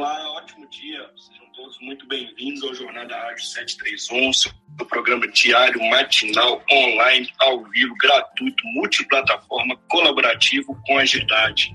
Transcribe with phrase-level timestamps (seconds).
[0.00, 1.10] Olá, ótimo dia.
[1.14, 4.50] Sejam todos muito bem-vindos ao Jornada Ágil 731, seu
[4.88, 11.70] programa diário, matinal, online, ao vivo, gratuito, multiplataforma, colaborativo com agilidade.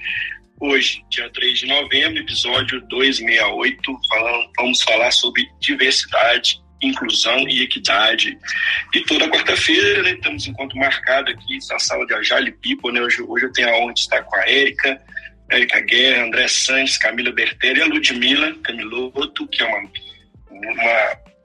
[0.60, 3.80] Hoje, dia 3 de novembro, episódio 268,
[4.10, 8.36] falando, vamos falar sobre diversidade, inclusão e equidade.
[8.92, 12.92] E toda quarta-feira né, temos encontro marcado aqui na sala de Agile People.
[12.92, 13.02] Né?
[13.02, 15.00] Hoje, hoje eu tenho a honra de estar com a Érica,
[15.50, 19.92] Érica Guerra, André Santos, Camila Bertelli e a Ludmilla Camiloto, que é uma,
[20.50, 20.74] uma,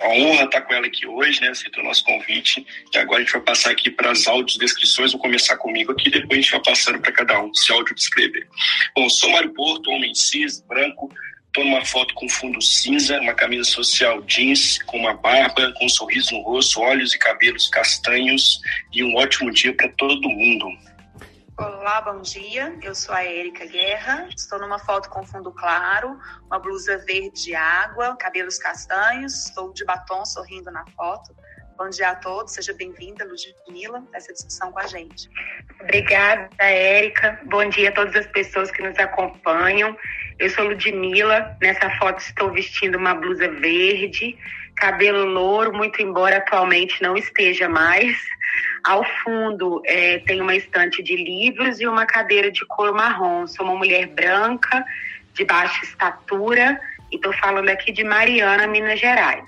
[0.00, 1.48] uma, honra estar com ela aqui hoje, né?
[1.48, 2.66] Aceitou o nosso convite.
[2.92, 5.12] E agora a gente vai passar aqui para as audiodescrições.
[5.12, 8.46] Vou começar comigo aqui, depois a gente vai passando para cada um se audiodescrever.
[8.96, 11.12] Bom, sou Mário Porto, homem cis, branco,
[11.50, 15.88] Estou numa foto com fundo cinza, uma camisa social jeans, com uma barba, com um
[15.88, 18.60] sorriso no rosto, olhos e cabelos castanhos
[18.92, 20.68] e um ótimo dia para todo mundo.
[21.60, 22.74] Olá, bom dia.
[22.80, 24.26] Eu sou a Érica Guerra.
[24.34, 29.44] Estou numa foto com fundo claro, uma blusa verde água, cabelos castanhos.
[29.44, 31.36] Estou de batom sorrindo na foto.
[31.76, 35.28] Bom dia a todos, seja bem-vinda, Ludmilla, essa discussão com a gente.
[35.82, 37.38] Obrigada, Érica.
[37.44, 39.94] Bom dia a todas as pessoas que nos acompanham.
[40.38, 41.58] Eu sou Ludmilla.
[41.60, 44.34] Nessa foto estou vestindo uma blusa verde,
[44.76, 48.16] cabelo louro, muito embora atualmente não esteja mais.
[48.84, 53.46] Ao fundo é, tem uma estante de livros e uma cadeira de couro marrom.
[53.46, 54.84] Sou uma mulher branca,
[55.34, 59.44] de baixa estatura, e estou falando aqui de Mariana, Minas Gerais.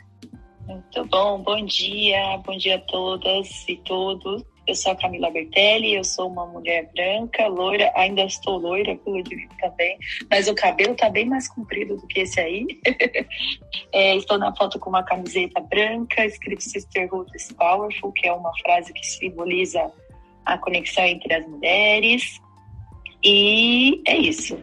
[0.66, 4.44] Muito bom, bom dia, bom dia a todas e todos.
[4.66, 9.22] Eu sou a Camila Bertelli, eu sou uma mulher branca, loira, ainda estou loira, pelo
[9.22, 9.98] de também,
[10.30, 12.66] mas o cabelo está bem mais comprido do que esse aí.
[13.92, 18.52] é, estou na foto com uma camiseta branca, escrito Sisterhood is Powerful, que é uma
[18.58, 19.92] frase que simboliza
[20.44, 22.40] a conexão entre as mulheres.
[23.24, 24.58] E é isso.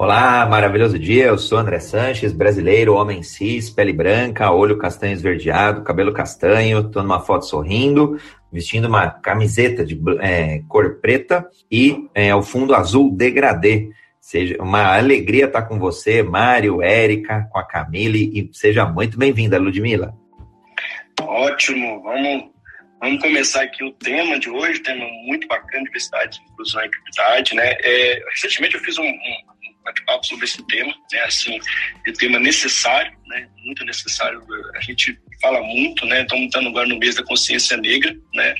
[0.00, 1.26] Olá, maravilhoso dia.
[1.26, 6.80] Eu sou André Sanches, brasileiro, homem cis, pele branca, olho castanho esverdeado, cabelo castanho.
[6.80, 8.18] Estou numa foto sorrindo,
[8.50, 13.90] vestindo uma camiseta de é, cor preta e é, ao fundo azul degradê.
[14.18, 19.58] Seja uma alegria estar com você, Mário, Érica, com a Camille e seja muito bem-vinda,
[19.58, 20.14] Ludmila.
[21.20, 22.44] Ótimo, vamos,
[23.02, 27.76] vamos começar aqui o tema de hoje, tema muito bacana, diversidade, inclusão e equidade, né?
[27.82, 29.50] É, recentemente eu fiz um, um
[29.84, 31.20] bate-papo sobre esse tema, né?
[31.20, 31.58] Assim,
[32.06, 33.48] o tema necessário, né?
[33.64, 34.42] Muito necessário.
[34.74, 36.22] A gente fala muito, né?
[36.22, 38.54] Estamos estando agora no mês da consciência negra, né?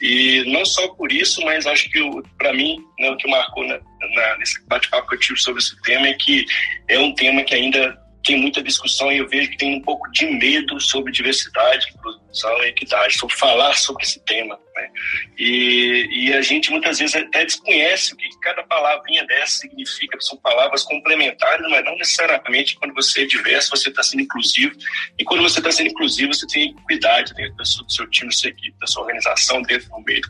[0.00, 2.00] E não só por isso, mas acho que
[2.38, 5.80] para mim, né, o que marcou na, na, nesse bate-papo que eu tive sobre esse
[5.82, 6.44] tema é que
[6.88, 10.10] é um tema que ainda tem muita discussão e eu vejo que tem um pouco
[10.10, 14.58] de medo sobre diversidade, inclusão e equidade, sobre falar sobre esse tema.
[14.74, 14.90] Né?
[15.38, 20.38] E, e a gente muitas vezes até desconhece o que cada palavrinha dessa significa, são
[20.38, 24.74] palavras complementares, mas não necessariamente quando você é diverso, você está sendo inclusivo.
[25.18, 28.30] E quando você está sendo inclusivo, você tem equidade dentro do seu, do seu time,
[28.30, 30.20] da sua equipe, da sua organização, dentro do meio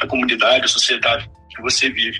[0.00, 2.18] da comunidade, da sociedade que você vive.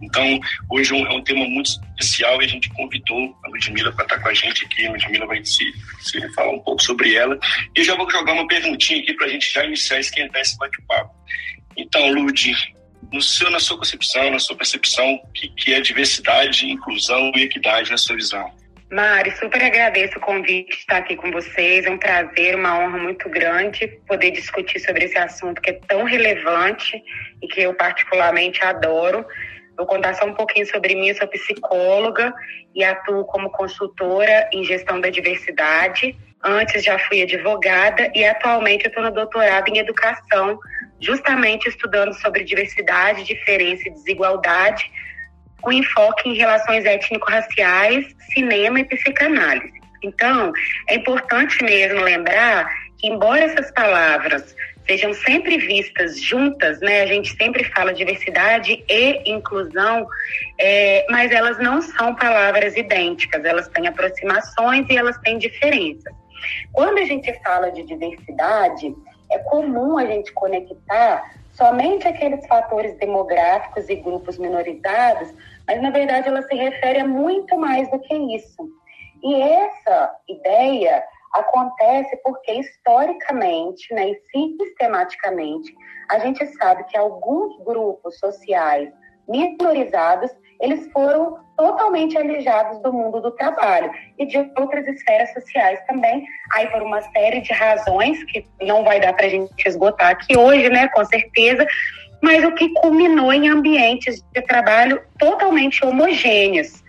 [0.00, 3.92] Então, hoje é um, é um tema muito especial e a gente convidou a Ludmilla
[3.92, 4.86] para estar com a gente aqui.
[4.86, 5.64] A vai se,
[6.00, 7.38] se falar um pouco sobre ela.
[7.76, 10.40] E eu já vou jogar uma perguntinha aqui para a gente já iniciar e esquentar
[10.40, 11.14] esse bate-papo.
[11.76, 12.54] Então, Lud,
[13.12, 17.42] no seu, na sua concepção, na sua percepção, o que, que é diversidade, inclusão e
[17.42, 18.61] equidade na sua visão?
[18.92, 21.86] Mari, super agradeço o convite de estar aqui com vocês.
[21.86, 26.04] É um prazer, uma honra muito grande poder discutir sobre esse assunto que é tão
[26.04, 27.02] relevante
[27.40, 29.24] e que eu particularmente adoro.
[29.78, 31.08] Vou contar só um pouquinho sobre mim.
[31.08, 32.34] Eu sou psicóloga
[32.74, 36.14] e atuo como consultora em gestão da diversidade.
[36.44, 40.60] Antes já fui advogada e atualmente estou no doutorado em educação,
[41.00, 44.84] justamente estudando sobre diversidade, diferença e desigualdade
[45.62, 49.80] com enfoque em relações étnico-raciais, cinema e psicanálise.
[50.02, 50.52] Então,
[50.88, 52.68] é importante mesmo lembrar
[52.98, 54.54] que, embora essas palavras
[54.86, 57.02] sejam sempre vistas juntas, né?
[57.02, 60.06] A gente sempre fala diversidade e inclusão,
[60.58, 66.12] é, mas elas não são palavras idênticas, elas têm aproximações e elas têm diferenças.
[66.72, 68.92] Quando a gente fala de diversidade,
[69.30, 71.22] é comum a gente conectar
[71.62, 75.32] somente aqueles fatores demográficos e grupos minorizados
[75.66, 78.68] mas na verdade ela se refere a muito mais do que isso.
[79.22, 85.72] E essa ideia acontece porque historicamente né, e sistematicamente
[86.10, 88.92] a gente sabe que alguns grupos sociais
[89.28, 90.30] minorizados
[90.62, 96.24] eles foram totalmente alijados do mundo do trabalho e de outras esferas sociais também,
[96.54, 100.36] aí por uma série de razões que não vai dar para a gente esgotar aqui
[100.38, 101.66] hoje, né, com certeza,
[102.22, 106.82] mas o que culminou em ambientes de trabalho totalmente homogêneos.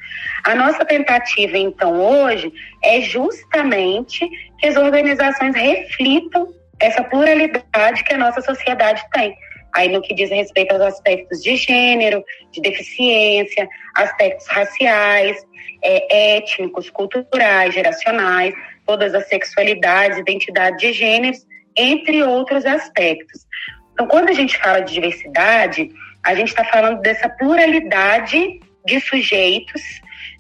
[0.43, 2.53] A nossa tentativa, então, hoje
[2.83, 4.29] é justamente
[4.59, 6.47] que as organizações reflitam
[6.79, 9.35] essa pluralidade que a nossa sociedade tem.
[9.73, 15.37] Aí, no que diz respeito aos aspectos de gênero, de deficiência, aspectos raciais,
[15.81, 18.53] é, étnicos, culturais, geracionais,
[18.85, 23.45] todas as sexualidades, identidade de gêneros, entre outros aspectos.
[23.93, 25.89] Então, quando a gente fala de diversidade,
[26.23, 29.81] a gente está falando dessa pluralidade de sujeitos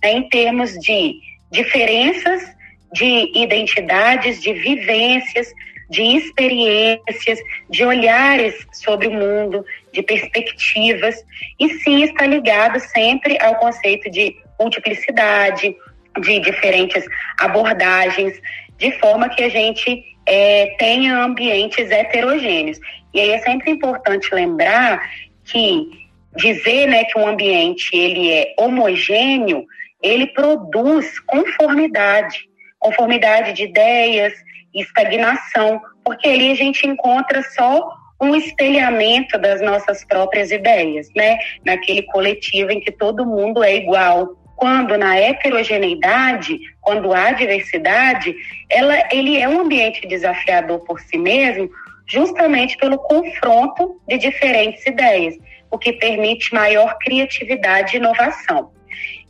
[0.03, 1.19] né, em termos de
[1.51, 2.53] diferenças
[2.93, 5.51] de identidades, de vivências,
[5.93, 11.23] de experiências, de olhares sobre o mundo, de perspectivas,
[11.59, 15.75] e sim está ligado sempre ao conceito de multiplicidade,
[16.19, 17.05] de diferentes
[17.39, 18.41] abordagens,
[18.77, 22.79] de forma que a gente é, tenha ambientes heterogêneos.
[23.13, 24.99] E aí é sempre importante lembrar
[25.45, 25.89] que
[26.35, 29.63] dizer né, que um ambiente ele é homogêneo,
[30.01, 32.49] ele produz conformidade,
[32.79, 34.33] conformidade de ideias,
[34.73, 37.89] estagnação, porque ali a gente encontra só
[38.21, 41.37] um espelhamento das nossas próprias ideias, né?
[41.65, 44.35] Naquele coletivo em que todo mundo é igual.
[44.55, 48.33] Quando na heterogeneidade, quando há diversidade,
[48.69, 51.69] ela, ele é um ambiente desafiador por si mesmo,
[52.07, 55.35] justamente pelo confronto de diferentes ideias,
[55.69, 58.71] o que permite maior criatividade e inovação.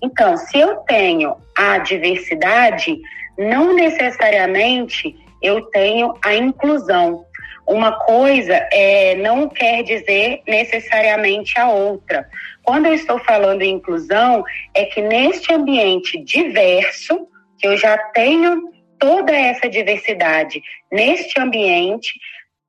[0.04, 3.00] Então, se eu tenho a diversidade,
[3.38, 7.25] não necessariamente eu tenho a inclusão.
[7.68, 12.28] Uma coisa é, não quer dizer necessariamente a outra.
[12.63, 14.44] Quando eu estou falando em inclusão,
[14.74, 17.28] é que neste ambiente diverso,
[17.60, 20.62] que eu já tenho toda essa diversidade
[20.92, 22.13] neste ambiente,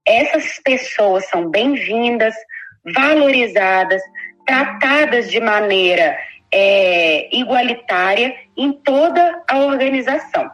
[0.07, 2.35] essas pessoas são bem-vindas,
[2.95, 4.03] valorizadas,
[4.47, 6.17] tratadas de maneira
[6.53, 10.51] é, igualitária em toda a organização.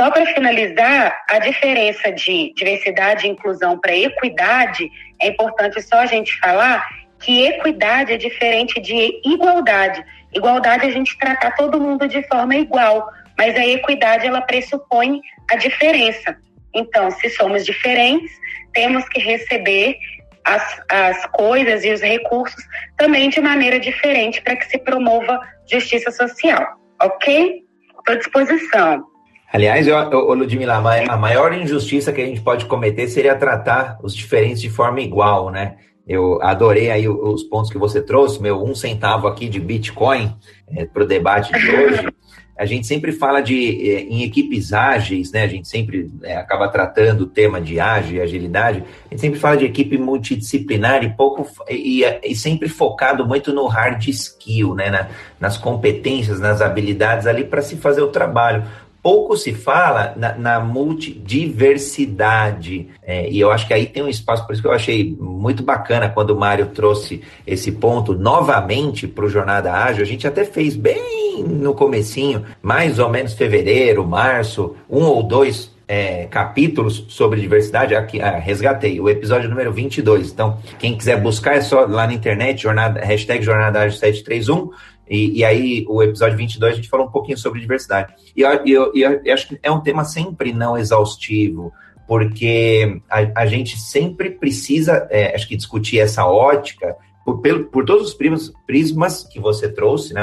[0.00, 4.88] Só para finalizar, a diferença de diversidade e inclusão para equidade,
[5.20, 6.88] é importante só a gente falar
[7.18, 10.02] que equidade é diferente de igualdade.
[10.32, 13.06] Igualdade é a gente tratar todo mundo de forma igual,
[13.36, 15.20] mas a equidade ela pressupõe
[15.50, 16.34] a diferença.
[16.74, 18.32] Então, se somos diferentes,
[18.72, 19.98] temos que receber
[20.46, 22.64] as, as coisas e os recursos
[22.96, 25.38] também de maneira diferente para que se promova
[25.70, 26.66] justiça social,
[27.02, 27.62] ok?
[27.98, 29.09] Estou à disposição.
[29.52, 34.14] Aliás, eu, eu, Ludmila, a maior injustiça que a gente pode cometer seria tratar os
[34.14, 35.76] diferentes de forma igual, né?
[36.06, 40.34] Eu adorei aí os pontos que você trouxe, meu um centavo aqui de Bitcoin
[40.68, 42.08] é, para o debate de hoje.
[42.56, 45.44] A gente sempre fala de é, em equipes ágeis, né?
[45.44, 48.84] A gente sempre é, acaba tratando o tema de ágil agilidade.
[49.06, 53.66] A gente sempre fala de equipe multidisciplinar e pouco e, e sempre focado muito no
[53.66, 54.90] hard skill, né?
[54.90, 55.08] Na,
[55.40, 58.64] nas competências, nas habilidades ali para se fazer o trabalho
[59.02, 62.88] pouco se fala na, na multidiversidade.
[63.02, 65.62] É, e eu acho que aí tem um espaço, por isso que eu achei muito
[65.62, 70.02] bacana quando o Mário trouxe esse ponto novamente para o Jornada Ágil.
[70.02, 75.70] A gente até fez bem no comecinho, mais ou menos fevereiro, março, um ou dois
[75.90, 80.30] é, capítulos sobre diversidade, aqui ah, resgatei, o episódio número 22.
[80.30, 84.70] Então, quem quiser buscar é só lá na internet, jornada, hashtag Jornada Ágil 731,
[85.10, 88.14] e, e, aí, o episódio 22, a gente falou um pouquinho sobre diversidade.
[88.36, 91.72] E eu, eu, eu, acho que é um tema sempre não exaustivo,
[92.06, 98.08] porque a, a gente sempre precisa, é, acho que, discutir essa ótica por, por, todos
[98.08, 100.22] os prismas, prismas que você trouxe, né?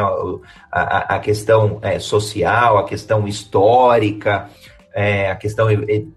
[0.72, 4.50] A, a questão é, social, a questão histórica,
[4.98, 5.68] é, a questão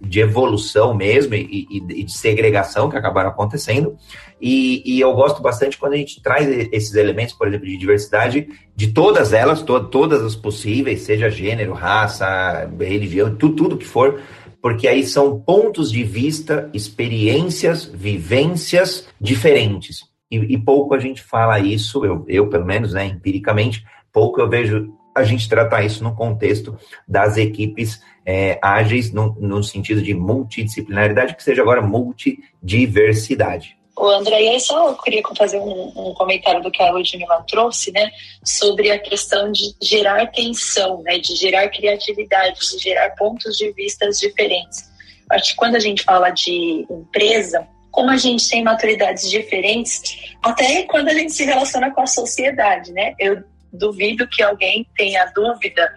[0.01, 3.95] de evolução mesmo e, e, e, de segregação que acabaram acontecendo.
[4.41, 8.49] E, e, eu gosto bastante quando a gente traz esses elementos, por exemplo, de diversidade,
[8.75, 14.19] de todas elas, to todas as possíveis, seja gênero, raça, religião, tudo, tudo que for,
[14.63, 20.09] porque aí são pontos de vista, experiências, vivências diferentes.
[20.31, 24.91] E, pouco a gente fala isso, eu, eu pelo menos, né, empiricamente, pouco eu vejo
[25.15, 31.35] a gente tratar isso no contexto das equipes é, ágeis, no, no, sentido de multidisciplinaridade,
[31.35, 33.77] que seja agora multidiversidade.
[33.97, 37.93] O André, aí só eu queria fazer um, um, comentário do que a Ludmilla trouxe,
[37.93, 38.11] né,
[38.43, 44.19] sobre a questão de gerar tensão, né, de gerar criatividade, de gerar pontos de vistas
[44.19, 44.89] diferentes.
[45.31, 50.85] Acho que quando a gente fala de empresa, como a gente tem maturidades diferentes, até
[50.85, 53.15] quando a gente se relaciona com a sociedade, né?
[53.19, 55.93] Eu duvido que alguém tenha dúvida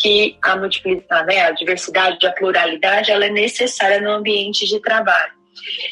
[0.00, 0.56] que a
[1.24, 5.32] né, a diversidade, a pluralidade, ela é necessária no ambiente de trabalho.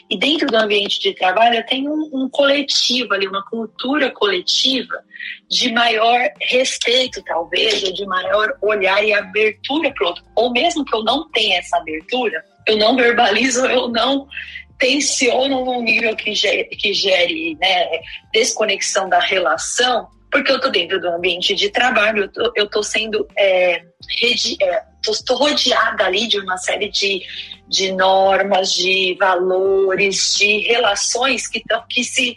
[0.09, 4.95] E dentro do ambiente de trabalho tem um, um coletivo ali, uma cultura coletiva
[5.49, 10.25] de maior respeito, talvez, ou de maior olhar e abertura para o outro.
[10.35, 14.27] Ou mesmo que eu não tenha essa abertura, eu não verbalizo, eu não
[14.79, 18.01] tensiono num nível que gere, que gere né,
[18.33, 23.83] desconexão da relação, porque eu estou dentro do ambiente de trabalho, eu estou sendo é,
[24.21, 27.23] redi, é, estou rodeada ali de uma série de,
[27.67, 32.37] de normas, de valores, de relações que, que se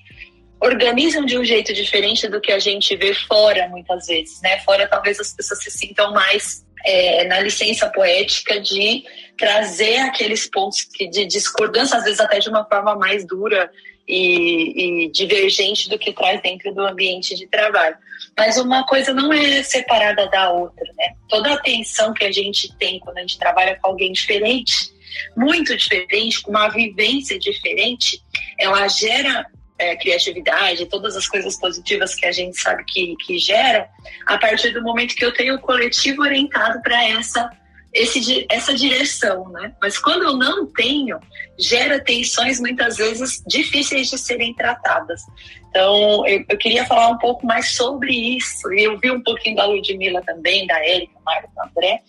[0.60, 4.60] organizam de um jeito diferente do que a gente vê fora, muitas vezes, né?
[4.60, 9.04] Fora talvez as pessoas se sintam mais é, na licença poética de
[9.38, 13.72] trazer aqueles pontos de discordância, às vezes até de uma forma mais dura
[14.12, 17.96] e, e, divergente do que traz dentro do ambiente de trabalho.
[18.38, 21.16] Mas uma coisa não é separada da outra, né?
[21.30, 24.92] Toda a atenção que a gente tem quando a gente trabalha com alguém diferente,
[25.36, 28.22] muito diferente, com uma vivência diferente,
[28.60, 29.46] ela gera
[29.80, 33.90] é, criatividade, todas as coisas positivas que a gente sabe que, que gera,
[34.28, 37.50] a partir do momento que eu tenho o coletivo orientado para essa
[37.94, 39.74] esse, essa direção, né?
[39.82, 41.20] Mas quando eu não tenho,
[41.60, 45.22] gera tensões muitas vezes difíceis de serem tratadas.
[45.70, 48.72] Então, eu, eu queria falar um pouco mais sobre isso.
[48.74, 52.02] E eu vi um pouquinho da Ludmilla também, da Érica, Mário, do André,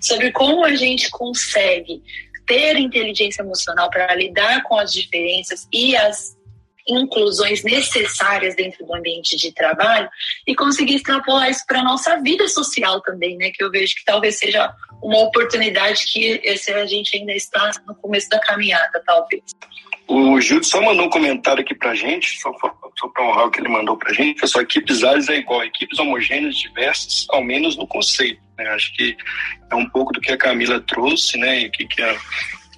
[0.00, 2.02] sobre como a gente consegue
[2.46, 6.35] ter inteligência emocional para lidar com as diferenças e as
[6.86, 10.08] inclusões necessárias dentro do ambiente de trabalho
[10.46, 13.50] e conseguir extrapolar isso para a nossa vida social também, né?
[13.50, 17.94] Que eu vejo que talvez seja uma oportunidade que esse a gente ainda está no
[17.94, 19.42] começo da caminhada, talvez.
[20.08, 22.52] O Gildo só mandou um comentário aqui pra gente, só,
[22.96, 24.40] só para honrar o que ele mandou pra gente.
[24.40, 28.40] Pessoal, equipes áreas é igual, equipes homogêneas, diversas, ao menos no conceito.
[28.56, 28.68] Né?
[28.68, 29.16] Acho que
[29.70, 31.60] é um pouco do que a Camila trouxe, né?
[31.60, 32.16] E que, que a,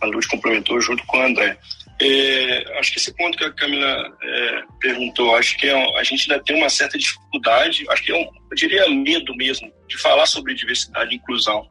[0.01, 1.59] a Luz complementou junto com o André.
[2.01, 6.31] É, acho que esse ponto que a Camila é, perguntou, acho que é, a gente
[6.31, 10.27] ainda tem uma certa dificuldade, acho que é um, eu diria medo mesmo, de falar
[10.27, 11.69] sobre diversidade e inclusão.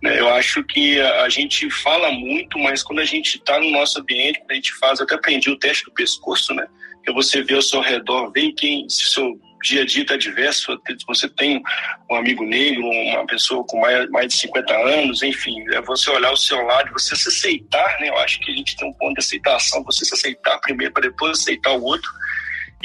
[0.00, 0.20] Né?
[0.20, 3.98] Eu acho que a, a, gente fala muito, mas quando a gente está no nosso
[4.00, 6.66] ambiente, a gente faz, até aprendi o teste do pescoço, né?
[7.04, 10.78] Que você vê ao seu redor, vê quem, se seu dia a dia está diverso.
[11.08, 11.62] Você tem
[12.10, 16.30] um amigo negro, uma pessoa com mais, mais de 50 anos, enfim, é você olhar
[16.32, 18.10] o seu lado, você se aceitar, né?
[18.10, 21.04] Eu acho que a gente tem um ponto de aceitação, você se aceitar primeiro para
[21.04, 22.10] depois aceitar o outro.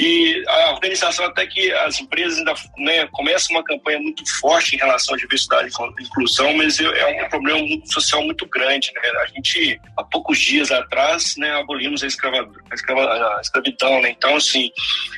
[0.02, 4.80] E a organização, até que as empresas ainda né, começam uma campanha muito forte em
[4.80, 8.94] relação à diversidade e inclusão, mas é um problema social muito grande.
[8.96, 9.02] Né?
[9.22, 14.02] A gente, há poucos dias atrás, né, abolimos a, escrava, a, escrava, a escravidão.
[14.02, 14.12] Né?
[14.12, 14.72] Então, assim,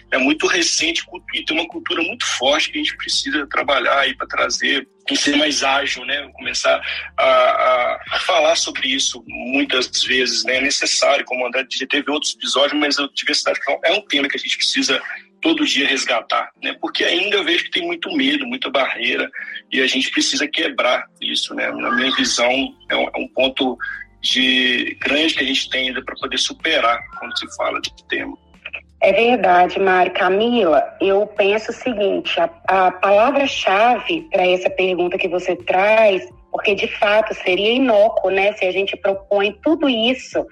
[0.10, 1.04] é muito recente
[1.36, 5.36] e tem uma cultura muito forte que a gente precisa trabalhar para trazer em ser
[5.36, 6.30] mais ágil, né?
[6.34, 6.82] Começar
[7.18, 10.58] a, a, a, falar sobre isso muitas vezes, né?
[10.58, 14.38] É necessário, como André já teve outros episódios, mas a diversidade é um tema que
[14.38, 15.02] a gente precisa
[15.42, 16.76] todo dia resgatar, né?
[16.80, 19.30] Porque ainda eu vejo que tem muito medo, muita barreira
[19.72, 21.72] e a gente precisa quebrar isso, né?
[21.72, 23.78] Na minha visão é um, é um ponto
[24.22, 28.38] de grande que a gente tem ainda para poder superar quando se fala de tema.
[29.02, 30.12] É verdade, Mari.
[30.12, 36.76] Camila, eu penso o seguinte: a, a palavra-chave para essa pergunta que você traz, porque
[36.76, 40.46] de fato seria inócuo, né, se a gente propõe tudo isso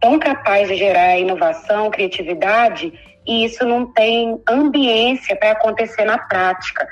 [0.00, 2.90] tão capaz de gerar inovação, criatividade,
[3.26, 6.88] e isso não tem ambiência para acontecer na prática.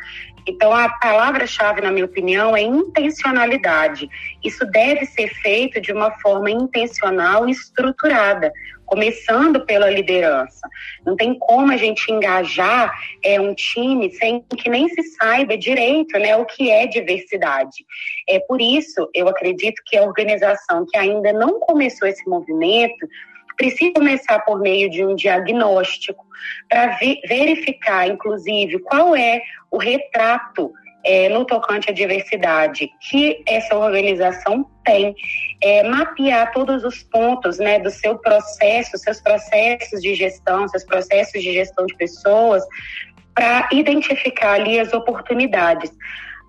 [0.49, 4.09] Então, a palavra-chave, na minha opinião, é intencionalidade.
[4.43, 8.50] Isso deve ser feito de uma forma intencional e estruturada
[8.87, 10.67] começando pela liderança.
[11.05, 12.90] Não tem como a gente engajar
[13.23, 17.85] é, um time sem que nem se saiba direito né, o que é diversidade.
[18.26, 23.07] É por isso, eu acredito que a organização que ainda não começou esse movimento
[23.58, 26.24] precisa começar por meio de um diagnóstico
[26.68, 26.96] para
[27.28, 30.72] verificar, inclusive, qual é o retrato
[31.04, 35.14] é, no tocante à diversidade que essa organização tem,
[35.62, 41.42] é, mapear todos os pontos né, do seu processo, seus processos de gestão, seus processos
[41.42, 42.62] de gestão de pessoas,
[43.34, 45.90] para identificar ali as oportunidades.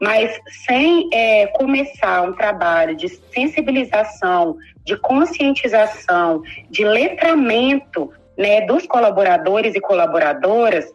[0.01, 9.75] Mas sem é, começar um trabalho de sensibilização, de conscientização, de letramento né, dos colaboradores
[9.75, 10.85] e colaboradoras,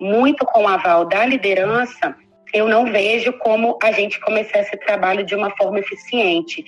[0.00, 2.14] muito com o aval da liderança,
[2.52, 6.64] eu não vejo como a gente começar esse trabalho de uma forma eficiente.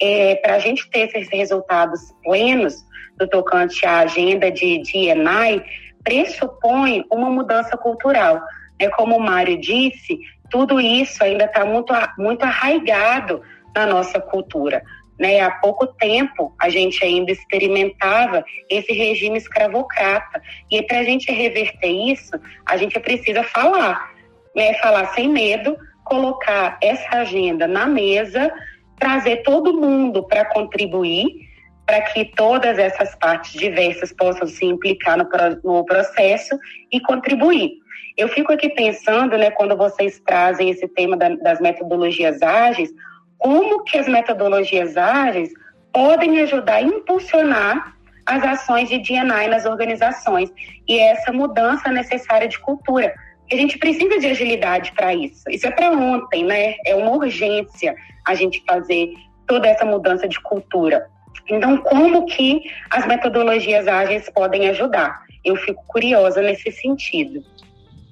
[0.00, 2.74] É, Para a gente ter esses resultados plenos
[3.18, 5.62] do tocante à agenda de, de ENAI,
[6.02, 8.40] pressupõe uma mudança cultural.
[8.78, 10.18] É como o Mário disse,
[10.50, 13.42] tudo isso ainda está muito, muito arraigado
[13.74, 14.82] na nossa cultura.
[15.18, 15.40] Né?
[15.40, 20.42] Há pouco tempo a gente ainda experimentava esse regime escravocrata.
[20.70, 24.12] E para a gente reverter isso, a gente precisa falar,
[24.54, 24.74] né?
[24.74, 28.52] falar sem medo, colocar essa agenda na mesa,
[28.98, 31.45] trazer todo mundo para contribuir,
[31.86, 35.28] para que todas essas partes diversas possam se implicar no,
[35.62, 36.58] no processo
[36.92, 37.72] e contribuir.
[38.16, 42.90] Eu fico aqui pensando, né, quando vocês trazem esse tema da, das metodologias ágeis,
[43.38, 45.50] como que as metodologias ágeis
[45.92, 47.94] podem ajudar a impulsionar
[48.26, 50.50] as ações de D&I nas organizações
[50.88, 53.14] e essa mudança necessária de cultura.
[53.50, 55.48] A gente precisa de agilidade para isso.
[55.48, 56.74] Isso é para ontem, né?
[56.84, 57.94] É uma urgência
[58.26, 59.12] a gente fazer
[59.46, 61.08] toda essa mudança de cultura.
[61.48, 65.24] Então, como que as metodologias ágeis podem ajudar?
[65.44, 67.44] Eu fico curiosa nesse sentido.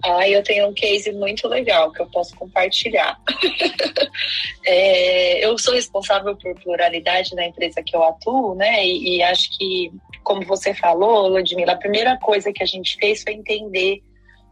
[0.04, 3.19] Ah, eu tenho um case muito legal que eu posso compartilhar.
[4.66, 8.85] é, eu sou responsável por pluralidade na empresa que eu atuo, né?
[8.85, 9.90] E, e, acho que,
[10.23, 14.02] como você falou, Ludmila, a primeira coisa que a gente fez foi entender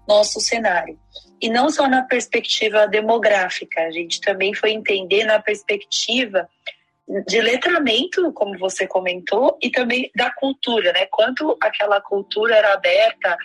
[0.09, 0.99] nosso cenário.
[1.41, 6.49] E não só na perspectiva demográfica, a gente também foi entender na perspectiva
[7.26, 11.07] de letramento, como você comentou, e também da cultura, né?
[11.11, 13.37] Quanto aquela cultura era aberta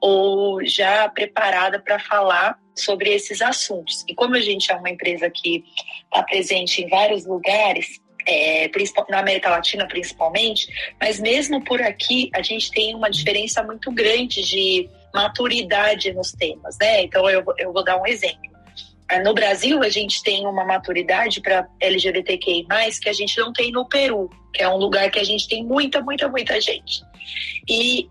[0.00, 4.04] ou já preparada para falar sobre esses assuntos.
[4.08, 5.64] E como a gente é uma empresa que
[6.04, 8.70] está presente em vários lugares, é,
[9.08, 10.66] na América Latina principalmente,
[11.00, 16.76] mas mesmo por aqui a gente tem uma diferença muito grande de maturidade nos temas,
[16.80, 17.02] né?
[17.02, 18.53] Então eu, eu vou dar um exemplo.
[19.10, 22.66] É, no Brasil, a gente tem uma maturidade para LGBTQI,
[23.00, 25.64] que a gente não tem no Peru, que é um lugar que a gente tem
[25.64, 27.02] muita, muita, muita gente.
[27.68, 28.08] E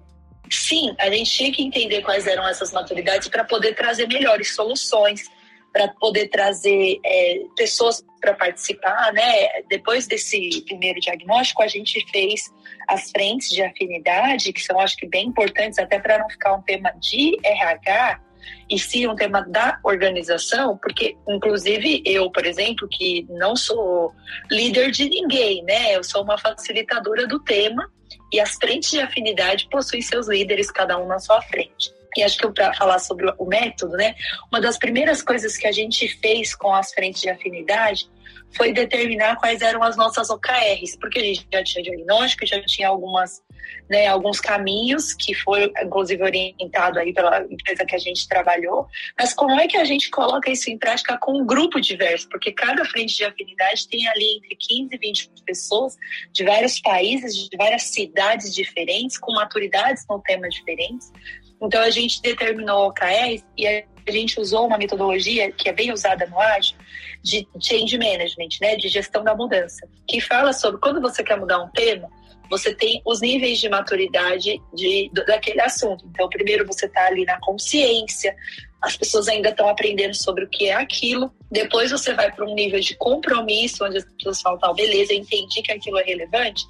[0.49, 5.29] sim, a gente tinha que entender quais eram essas maturidades para poder trazer melhores soluções,
[5.71, 9.63] para poder trazer é, pessoas para participar, né?
[9.67, 12.43] Depois desse primeiro diagnóstico, a gente fez
[12.87, 16.61] as frentes de afinidade, que são, acho que, bem importantes, até para não ficar um
[16.61, 18.21] tema de RH,
[18.69, 24.13] e sim um tema da organização, porque, inclusive, eu, por exemplo, que não sou
[24.49, 25.95] líder de ninguém, né?
[25.95, 27.89] Eu sou uma facilitadora do tema,
[28.31, 31.93] e as frentes de afinidade possuem seus líderes, cada um na sua frente.
[32.17, 34.15] E acho que para falar sobre o método, né,
[34.51, 38.07] uma das primeiras coisas que a gente fez com as frentes de afinidade
[38.55, 42.87] foi determinar quais eram as nossas OKRs, porque a gente já tinha diagnóstico, já tinha
[42.87, 43.41] algumas,
[43.89, 48.87] né, alguns caminhos que foi inclusive orientado aí pela empresa que a gente trabalhou,
[49.17, 52.27] mas como é que a gente coloca isso em prática com um grupo diverso?
[52.29, 55.95] Porque cada frente de afinidade tem ali entre 15 e 20 pessoas
[56.31, 61.11] de vários países, de várias cidades diferentes, com maturidades com temas diferentes.
[61.61, 66.25] Então a gente determinou OKRs e a gente usou uma metodologia que é bem usada
[66.27, 66.75] no Ágil,
[67.21, 71.63] de change management, né, de gestão da mudança, que fala sobre quando você quer mudar
[71.63, 72.09] um tema,
[72.49, 76.05] você tem os níveis de maturidade de, daquele assunto.
[76.11, 78.35] Então, primeiro você está ali na consciência,
[78.81, 81.31] as pessoas ainda estão aprendendo sobre o que é aquilo.
[81.49, 85.61] Depois você vai para um nível de compromisso, onde as pessoas falam, tá, beleza, entendi
[85.61, 86.65] que aquilo é relevante,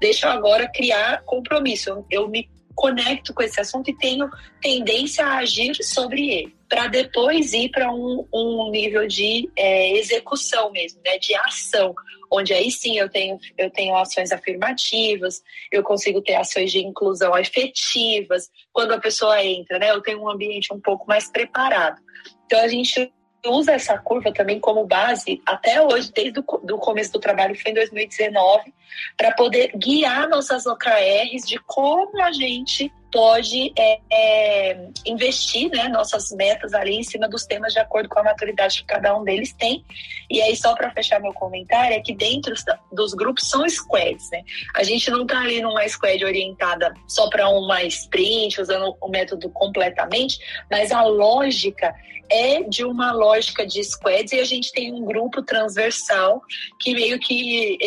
[0.00, 1.90] deixa eu agora criar compromisso.
[1.90, 6.86] Eu, eu me conecto com esse assunto e tenho tendência a agir sobre ele, para
[6.86, 11.94] depois ir para um, um, nível de é, execução mesmo, né, de ação,
[12.30, 17.36] onde aí sim eu tenho, eu tenho ações afirmativas, eu consigo ter ações de inclusão
[17.38, 22.00] efetivas, quando a pessoa entra, né, eu tenho um ambiente um pouco mais preparado.
[22.44, 23.10] Então a gente
[23.46, 27.74] usa essa curva também como base até hoje, desde o começo do trabalho, foi em
[27.74, 28.74] 2019,
[29.16, 36.30] para poder guiar nossas OKRs de como a gente pode é, é, investir né, nossas
[36.32, 39.54] metas ali em cima dos temas de acordo com a maturidade que cada um deles
[39.54, 39.82] tem.
[40.30, 42.54] E aí, só para fechar meu comentário, é que dentro
[42.92, 44.30] dos grupos são squads.
[44.30, 44.42] Né?
[44.74, 49.48] A gente não está ali numa squad orientada só para uma sprint, usando o método
[49.48, 50.38] completamente,
[50.70, 51.94] mas a lógica
[52.30, 56.42] é de uma lógica de squads e a gente tem um grupo transversal
[56.78, 57.78] que meio que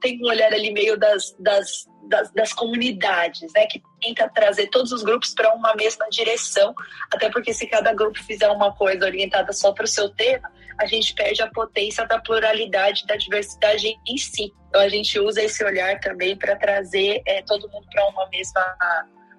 [0.00, 4.92] tem um olhar ali meio das, das das, das, comunidades, né, que tenta trazer todos
[4.92, 6.74] os grupos para uma mesma direção,
[7.12, 10.86] até porque se cada grupo fizer uma coisa orientada só para o seu tema, a
[10.86, 14.52] gente perde a potência da pluralidade, da diversidade em si.
[14.68, 18.76] Então a gente usa esse olhar também para trazer é, todo mundo para uma mesma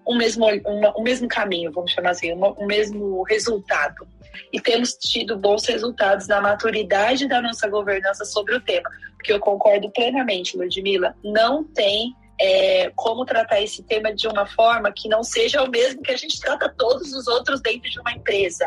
[0.08, 4.08] um mesmo, uma, um mesmo caminho, vamos chamar assim, uma, um mesmo resultado.
[4.54, 9.40] E temos tido bons resultados na maturidade da nossa governança sobre o tema, porque eu
[9.40, 15.24] concordo plenamente, Ludmila, não tem é, como tratar esse tema de uma forma que não
[15.24, 18.66] seja o mesmo que a gente trata todos os outros dentro de uma empresa,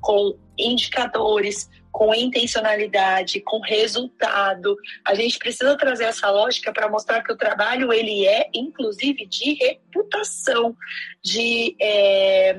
[0.00, 4.76] com indicadores, com intencionalidade, com resultado.
[5.04, 9.54] A gente precisa trazer essa lógica para mostrar que o trabalho ele é, inclusive, de
[9.54, 10.76] reputação,
[11.24, 12.58] de é,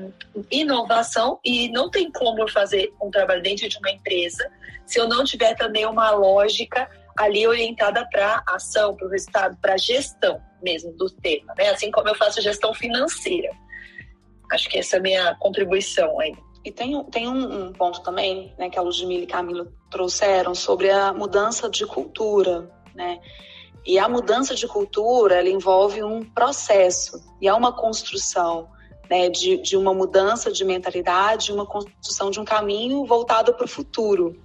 [0.50, 4.50] inovação e não tem como eu fazer um trabalho dentro de uma empresa
[4.88, 9.76] se eu não tiver também uma lógica ali orientada para ação, para o resultado, para
[9.76, 11.70] gestão mesmo do tema, né?
[11.70, 13.50] Assim como eu faço gestão financeira.
[14.52, 16.34] Acho que essa é a minha contribuição aí.
[16.64, 20.90] E tem, tem um, um, ponto também, né, que a Ludmilla e Camilo trouxeram sobre
[20.90, 23.20] a mudança de cultura, né?
[23.86, 28.68] E a mudança de cultura, ela envolve um processo e é uma construção,
[29.08, 33.68] né, de, de uma mudança de mentalidade, uma construção de um caminho voltado para o
[33.68, 34.38] futuro.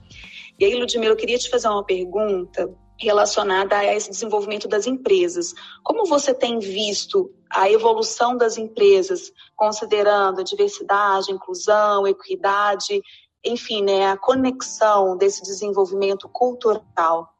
[0.59, 5.53] E aí, Ludmilla, eu queria te fazer uma pergunta relacionada a esse desenvolvimento das empresas.
[5.83, 13.01] Como você tem visto a evolução das empresas, considerando a diversidade, inclusão, equidade,
[13.45, 17.33] enfim, né, a conexão desse desenvolvimento cultural?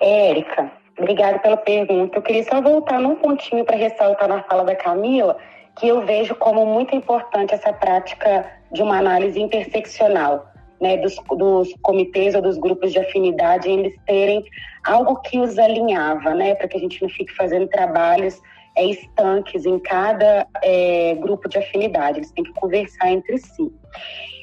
[0.00, 2.18] Érica, obrigada pela pergunta.
[2.18, 5.38] Eu queria só voltar num pontinho para ressaltar na fala da Camila,
[5.76, 10.53] que eu vejo como muito importante essa prática de uma análise interseccional
[10.84, 14.44] né, dos, dos comitês ou dos grupos de afinidade, eles terem
[14.84, 18.38] algo que os alinhava, né, para que a gente não fique fazendo trabalhos
[18.76, 23.72] é, estanques em cada é, grupo de afinidade, eles têm que conversar entre si.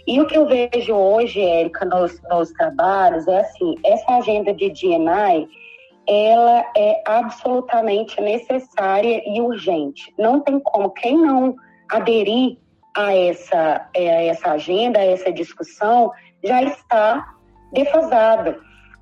[0.08, 4.72] E o que eu vejo hoje, Érica, nos, nos trabalhos, é assim, essa agenda de
[4.72, 5.48] DNI,
[6.08, 10.12] ela é absolutamente necessária e urgente.
[10.18, 11.56] Não tem como, quem não
[11.88, 12.58] aderir
[12.96, 16.12] a essa, é, a essa agenda, a essa discussão,
[16.44, 17.36] já está
[17.72, 18.58] defasada.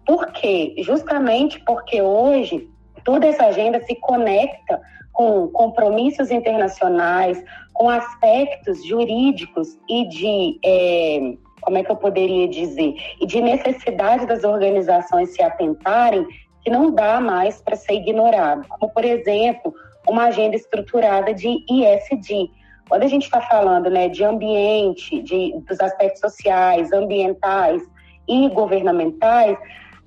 [0.05, 0.75] Por quê?
[0.79, 2.69] Justamente porque hoje
[3.03, 4.81] toda essa agenda se conecta
[5.13, 12.95] com compromissos internacionais, com aspectos jurídicos e de, é, como é que eu poderia dizer,
[13.19, 16.25] e de necessidade das organizações se atentarem
[16.63, 18.67] que não dá mais para ser ignorado.
[18.67, 19.73] Como, por exemplo,
[20.07, 22.49] uma agenda estruturada de ISD,
[22.89, 27.83] quando a gente está falando né, de ambiente, de, dos aspectos sociais, ambientais
[28.27, 29.57] e governamentais,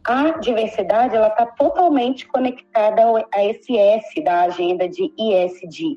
[0.04, 5.96] a diversidade ela está totalmente conectada a esse S da agenda de ISD.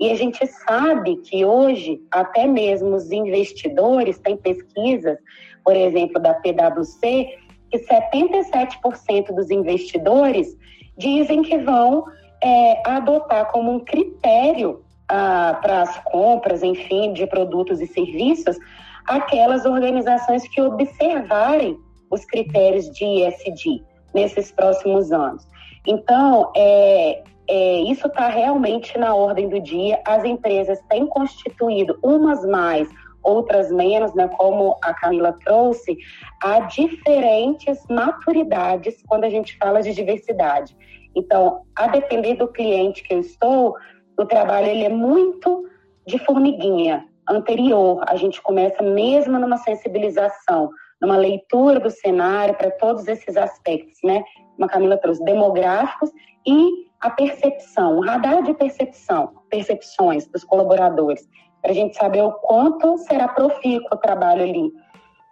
[0.00, 5.16] E a gente sabe que hoje, até mesmo os investidores têm pesquisas,
[5.64, 7.28] por exemplo, da PwC,
[7.70, 10.56] que 77% dos investidores
[10.98, 12.04] dizem que vão
[12.42, 18.56] é, adotar como um critério ah, para as compras, enfim, de produtos e serviços,
[19.06, 21.78] aquelas organizações que observarem
[22.10, 23.82] os critérios de ISD
[24.14, 25.46] nesses próximos anos.
[25.86, 30.00] Então, é, é, isso está realmente na ordem do dia.
[30.06, 32.88] As empresas têm constituído, umas mais,
[33.22, 35.96] outras menos, né, como a Camila trouxe,
[36.42, 40.76] há diferentes maturidades quando a gente fala de diversidade.
[41.16, 43.74] Então, a depender do cliente que eu estou,
[44.18, 45.68] o trabalho ele é muito
[46.06, 48.02] de formiguinha, anterior.
[48.06, 54.22] A gente começa mesmo numa sensibilização, numa leitura do cenário para todos esses aspectos, né?
[54.58, 56.10] Uma Camila trouxe demográficos
[56.46, 61.28] e a percepção, o radar de percepção, percepções dos colaboradores,
[61.60, 64.72] para a gente saber o quanto será profícuo o trabalho ali.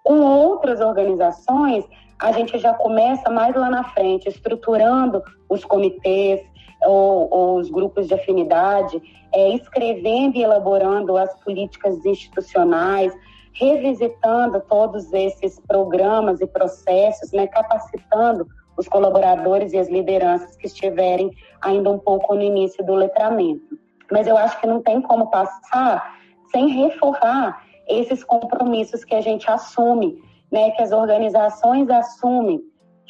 [0.03, 1.85] Com outras organizações,
[2.19, 6.41] a gente já começa mais lá na frente, estruturando os comitês,
[6.87, 9.01] ou, ou os grupos de afinidade,
[9.33, 13.13] é, escrevendo e elaborando as políticas institucionais,
[13.53, 21.31] revisitando todos esses programas e processos, né, capacitando os colaboradores e as lideranças que estiverem
[21.61, 23.79] ainda um pouco no início do letramento.
[24.11, 26.19] Mas eu acho que não tem como passar
[26.51, 32.61] sem reforçar esses compromissos que a gente assume, né, que as organizações assumem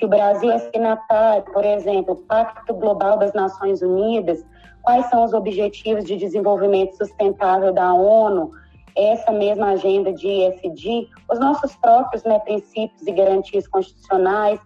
[0.03, 4.45] que o Brasil é signatário, por exemplo, Pacto Global das Nações Unidas,
[4.83, 8.51] quais são os objetivos de desenvolvimento sustentável da ONU,
[8.97, 14.59] essa mesma agenda de ISD, os nossos próprios né, princípios e garantias constitucionais,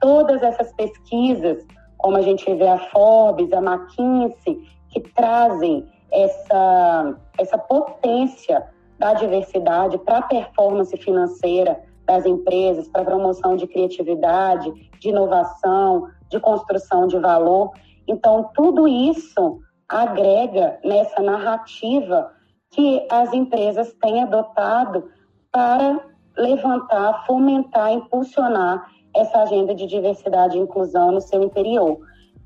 [0.00, 1.64] todas essas pesquisas,
[1.96, 8.66] como a gente vê a Forbes, a McKinsey, que trazem essa, essa potência
[8.98, 16.40] da diversidade para a performance financeira das empresas para promoção de criatividade, de inovação, de
[16.40, 17.70] construção de valor.
[18.08, 22.32] Então, tudo isso agrega nessa narrativa
[22.72, 25.08] que as empresas têm adotado
[25.52, 26.00] para
[26.36, 32.00] levantar, fomentar, impulsionar essa agenda de diversidade e inclusão no seu interior.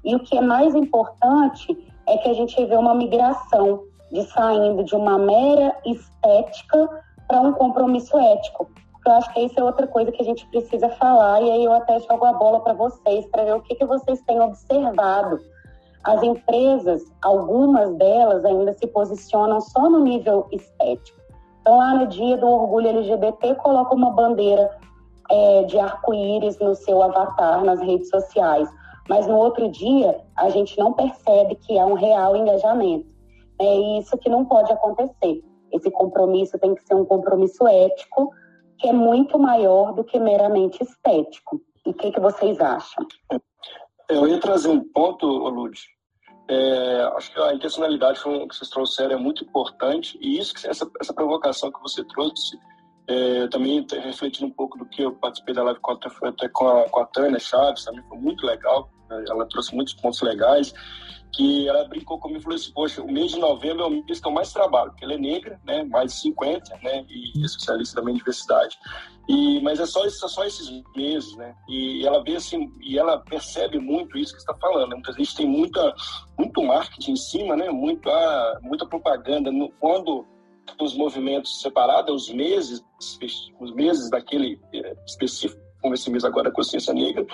[0.04, 1.74] E o que é mais importante
[2.06, 7.52] é que a gente vê uma migração de saindo de uma mera estética para um
[7.52, 8.68] compromisso ético
[9.06, 11.72] eu acho que isso é outra coisa que a gente precisa falar, e aí eu
[11.72, 15.38] até jogo a bola para vocês, para ver o que, que vocês têm observado.
[16.04, 21.18] As empresas, algumas delas ainda se posicionam só no nível estético.
[21.60, 24.70] Então, lá no dia do orgulho LGBT, coloca uma bandeira
[25.30, 28.68] é, de arco-íris no seu avatar nas redes sociais.
[29.08, 33.06] Mas no outro dia, a gente não percebe que há um real engajamento.
[33.58, 35.42] É isso que não pode acontecer.
[35.72, 38.30] Esse compromisso tem que ser um compromisso ético,
[38.78, 41.60] que é muito maior do que meramente estético.
[41.86, 43.06] E o que, que vocês acham?
[44.08, 45.78] Eu ia trazer um ponto, Lud.
[46.48, 51.14] É, acho que a intencionalidade que vocês trouxeram é muito importante e isso essa, essa
[51.14, 52.58] provocação que você trouxe
[53.08, 55.98] é, também refletindo um pouco do que eu participei da live com a,
[56.52, 58.90] com a, com a Tânia Chaves, também foi muito legal.
[59.10, 60.72] Ela trouxe muitos pontos legais.
[61.36, 64.20] Que ela brincou comigo e falou assim: Poxa, o mês de novembro é o mês
[64.20, 67.48] que eu mais trabalho, porque ela é negra, né, mais de 50, né, e é
[67.48, 68.78] socialista também de diversidade.
[69.28, 71.54] E, mas é só, é só esses meses, né?
[71.66, 74.90] E ela vê assim, e ela percebe muito isso que está falando.
[74.90, 74.94] Né?
[74.96, 75.94] Muitas vezes tem muita,
[76.38, 77.70] muito marketing em cima, né?
[77.70, 79.50] Muita, ah, muita propaganda.
[79.50, 80.26] No, quando
[80.80, 82.84] os movimentos separados, os meses,
[83.60, 87.26] os meses daquele é, específico, como esse mês agora, consciência negra,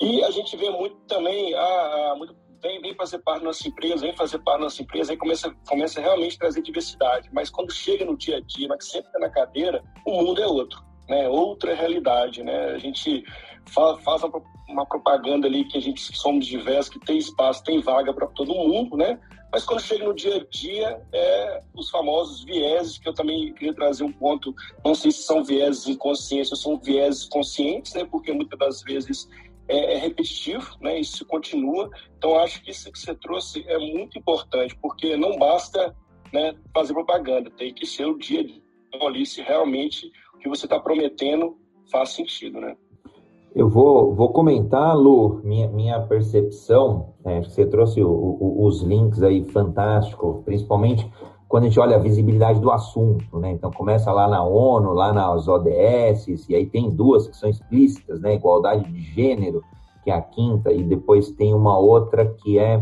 [0.00, 3.68] e a gente vê muito também, a, a muito, vem, vem fazer parte da nossa
[3.68, 7.50] empresa, vem fazer parte da nossa empresa, aí começa, começa realmente a trazer diversidade, mas
[7.50, 10.82] quando chega no dia a dia, mas sempre está na cadeira, o mundo é outro,
[11.08, 13.24] né, outra realidade, né, a gente
[13.66, 18.12] faz, uma, uma propaganda ali que a gente somos diversos, que tem espaço, tem vaga
[18.12, 19.18] para todo mundo, né,
[19.52, 23.74] mas quando chega no dia a dia, é os famosos vieses, que eu também queria
[23.74, 28.04] trazer um ponto, não sei se são vieses inconscientes ou são vieses conscientes, né?
[28.04, 29.28] Porque muitas das vezes
[29.70, 30.98] é, é repetitivo, né?
[30.98, 31.88] Isso continua.
[32.18, 35.94] Então, acho que isso que você trouxe é muito importante, porque não basta
[36.32, 38.60] né, fazer propaganda, tem que ser o dia dia
[39.00, 41.56] ali se realmente o que você está prometendo
[41.90, 42.76] faz sentido, né?
[43.54, 49.22] Eu vou, vou comentar, Lu, minha, minha percepção, né, você trouxe o, o, os links
[49.24, 51.10] aí fantástico, principalmente
[51.50, 53.50] quando a gente olha a visibilidade do assunto, né?
[53.50, 58.20] Então começa lá na ONU, lá nas ODS, e aí tem duas que são explícitas,
[58.20, 58.34] né?
[58.34, 59.60] Igualdade de gênero,
[60.04, 62.80] que é a quinta, e depois tem uma outra que é,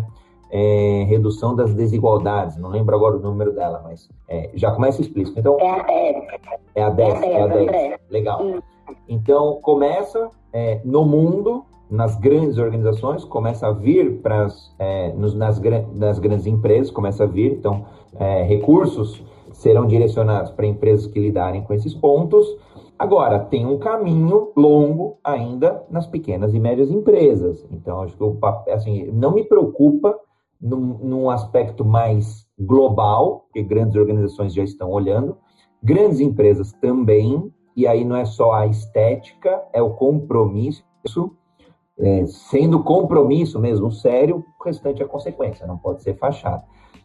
[0.50, 5.40] é redução das desigualdades, não lembro agora o número dela, mas é, já começa explícito.
[5.40, 6.26] Então, é a 10.
[6.74, 8.00] É a 10, é a 10.
[8.10, 8.40] Legal.
[9.08, 14.48] Então começa é, no mundo, nas grandes organizações, começa a vir para
[14.78, 17.86] é, nas, nas grandes empresas, começa a vir, então,
[18.18, 19.22] é, recursos
[19.52, 22.46] serão direcionados para empresas que lidarem com esses pontos.
[22.98, 27.66] Agora, tem um caminho longo ainda nas pequenas e médias empresas.
[27.70, 28.36] Então, acho que o,
[28.72, 30.18] assim, não me preocupa
[30.60, 35.36] num, num aspecto mais global, que grandes organizações já estão olhando,
[35.82, 40.84] grandes empresas também, e aí não é só a estética, é o compromisso,
[41.98, 46.62] é, sendo compromisso mesmo sério, o restante é consequência, não pode ser fachada.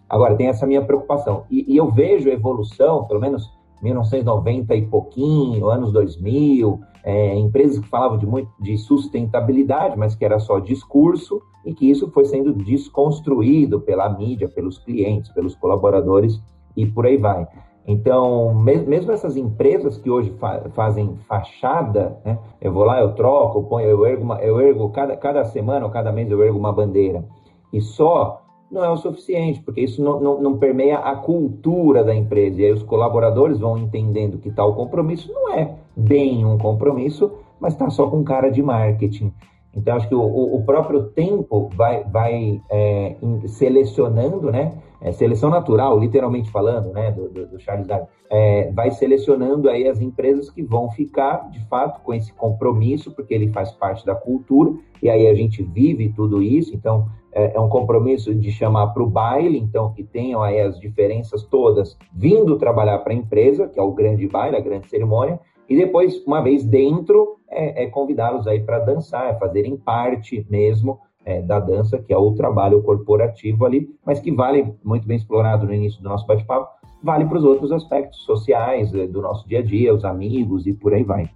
[0.08, 3.51] Agora, tem essa minha preocupação, e, e eu vejo evolução, pelo menos
[3.82, 10.23] 1990 e pouquinho, anos 2000, é, empresas que falavam de, muito, de sustentabilidade, mas que
[10.23, 16.41] era só discurso, e que isso foi sendo desconstruído pela mídia, pelos clientes, pelos colaboradores,
[16.75, 17.47] e por aí vai.
[17.86, 23.60] Então, mesmo essas empresas que hoje fa fazem fachada, né, eu vou lá, eu troco,
[23.60, 26.58] eu ponho, eu ergo, uma, eu ergo cada, cada semana ou cada mês eu ergo
[26.58, 27.26] uma bandeira.
[27.74, 28.41] E só
[28.72, 32.62] não é o suficiente, porque isso não, não, não permeia a cultura da empresa.
[32.62, 37.74] E aí os colaboradores vão entendendo que tal compromisso não é bem um compromisso, mas
[37.74, 39.32] está só com cara de marketing.
[39.76, 43.15] Então, acho que o, o próprio tempo vai, vai é,
[43.48, 44.74] selecionando, né?
[45.03, 47.11] É, seleção natural, literalmente falando, né?
[47.11, 51.59] Do, do, do Charles Darwin, é, vai selecionando aí as empresas que vão ficar, de
[51.67, 56.07] fato, com esse compromisso, porque ele faz parte da cultura, e aí a gente vive
[56.15, 60.41] tudo isso, então é, é um compromisso de chamar para o baile, então que tenham
[60.41, 64.61] aí as diferenças todas vindo trabalhar para a empresa, que é o grande baile, a
[64.61, 65.37] grande cerimônia,
[65.67, 70.99] e depois, uma vez dentro, é, é convidá-los aí para dançar, é fazerem parte mesmo
[71.25, 75.65] é, da dança, que é o trabalho corporativo ali, mas que vale, muito bem explorado
[75.65, 76.69] no início do nosso bate-papo,
[77.01, 80.73] vale para os outros aspectos sociais é, do nosso dia a dia, os amigos e
[80.73, 81.29] por aí vai.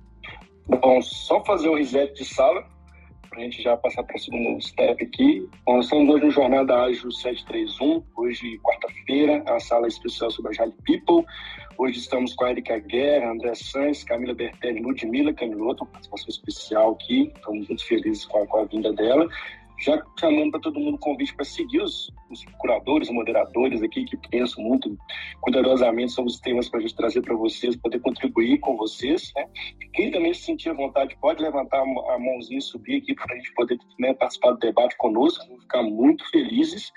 [0.67, 2.63] Bom, só fazer o reset de sala
[3.30, 5.47] para a gente já passar para o segundo step aqui.
[5.65, 10.73] Bom, estamos hoje no Jornada Ágil 731, hoje quarta-feira, a sala especial sobre a Jade
[10.84, 11.26] People.
[11.78, 17.32] Hoje estamos com a Erika Guerra, André Sanz, Camila Bertelli, Ludmila Camiloto, participação especial aqui.
[17.36, 19.28] Estamos muito felizes com a, com a vinda dela.
[19.80, 24.18] Já chamando para todo mundo convite para seguir os, os curadores, os moderadores aqui que
[24.30, 24.98] pensam muito
[25.42, 29.32] cuidadosamente sobre os temas para a gente trazer para vocês, poder contribuir com vocês.
[29.36, 29.48] Né?
[29.94, 33.38] Quem também se sentir à vontade pode levantar a mãozinha e subir aqui para a
[33.38, 35.46] gente poder né, participar do debate conosco.
[35.48, 36.92] Vamos ficar muito felizes.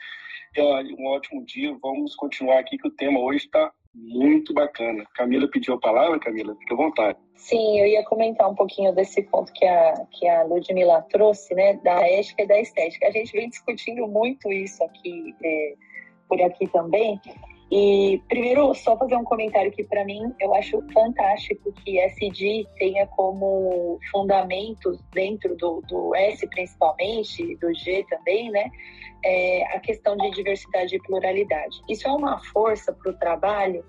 [0.59, 1.77] Ó, um ótimo dia.
[1.83, 5.05] Vamos continuar aqui que o tema hoje está muito bacana.
[5.15, 7.19] Camila pediu a palavra, Camila, fique à vontade.
[7.35, 11.75] Sim, eu ia comentar um pouquinho desse ponto que a, que a Ludmilla trouxe, né,
[11.83, 13.09] da ética e da estética.
[13.09, 15.75] A gente vem discutindo muito isso aqui, é,
[16.29, 17.21] por aqui também.
[17.71, 23.07] E primeiro, só fazer um comentário que para mim eu acho fantástico que SD tenha
[23.07, 28.69] como fundamentos dentro do, do S principalmente, do G também, né,
[29.25, 31.81] é, a questão de diversidade e pluralidade.
[31.89, 33.85] Isso é uma força para o trabalho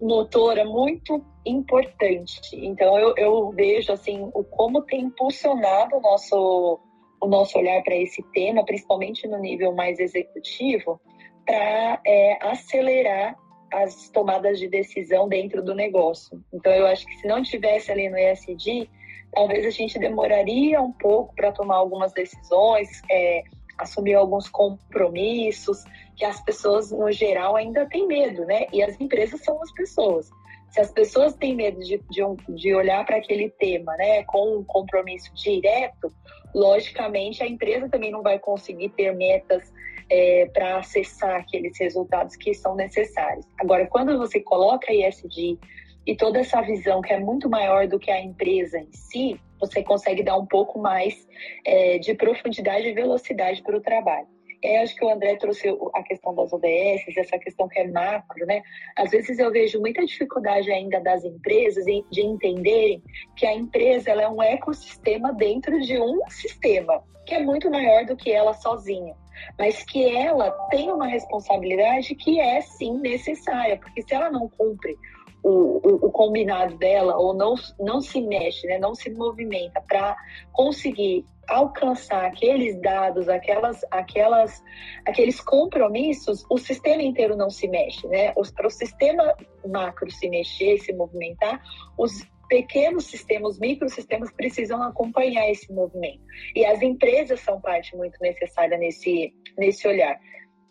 [0.00, 2.40] motora muito importante.
[2.54, 6.80] Então eu, eu vejo assim o como tem impulsionado o nosso
[7.20, 11.00] o nosso olhar para esse tema, principalmente no nível mais executivo,
[11.44, 13.36] para é, acelerar
[13.72, 16.40] as tomadas de decisão dentro do negócio.
[16.52, 18.88] Então eu acho que se não tivesse ali no ESG,
[19.32, 23.02] talvez a gente demoraria um pouco para tomar algumas decisões.
[23.10, 23.42] É,
[23.78, 25.84] assumir alguns compromissos
[26.16, 28.66] que as pessoas, no geral, ainda têm medo, né?
[28.72, 30.30] E as empresas são as pessoas.
[30.70, 34.64] Se as pessoas têm medo de, de, de olhar para aquele tema, né, com um
[34.64, 36.12] compromisso direto,
[36.54, 39.72] logicamente a empresa também não vai conseguir ter metas
[40.10, 43.46] é, para acessar aqueles resultados que são necessários.
[43.58, 45.58] Agora, quando você coloca ESG
[46.06, 49.82] e toda essa visão que é muito maior do que a empresa em si, você
[49.82, 51.26] consegue dar um pouco mais
[51.64, 54.26] é, de profundidade e velocidade para o trabalho.
[54.62, 58.46] É, acho que o André trouxe a questão das ODS, essa questão que é macro,
[58.46, 58.62] né?
[58.96, 63.02] Às vezes eu vejo muita dificuldade ainda das empresas de entenderem
[63.36, 68.16] que a empresa é um ecossistema dentro de um sistema, que é muito maior do
[68.16, 69.14] que ela sozinha
[69.58, 74.96] mas que ela tem uma responsabilidade que é sim necessária, porque se ela não cumpre
[75.42, 80.16] o, o, o, combinado dela ou não, não se mexe, né, não se movimenta para
[80.52, 84.64] conseguir alcançar aqueles dados, aquelas, aquelas,
[85.06, 88.32] aqueles compromissos, o sistema inteiro não se mexe, né?
[88.56, 89.34] Para o sistema
[89.66, 91.62] macro se mexer, se movimentar,
[91.98, 92.22] os
[92.54, 96.20] pequenos sistemas, os microsistemas precisam acompanhar esse movimento.
[96.54, 100.20] E as empresas são parte muito necessária nesse, nesse olhar.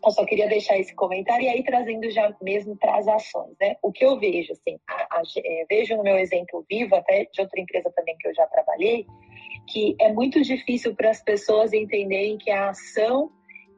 [0.05, 3.75] Eu só queria deixar esse comentário e aí trazendo já mesmo para as ações, né?
[3.81, 7.41] O que eu vejo, assim, a, a, é, vejo no meu exemplo vivo, até de
[7.41, 9.05] outra empresa também que eu já trabalhei,
[9.69, 13.29] que é muito difícil para as pessoas entenderem que a ação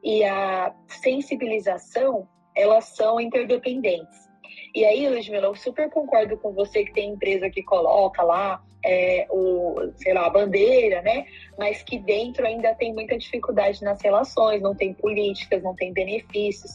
[0.04, 4.25] e a sensibilização, elas são interdependentes.
[4.74, 9.26] E aí, Ludmila, eu super concordo com você que tem empresa que coloca lá é,
[9.30, 11.26] o, sei lá, a bandeira, né?
[11.58, 16.72] Mas que dentro ainda tem muita dificuldade nas relações, não tem políticas, não tem benefícios.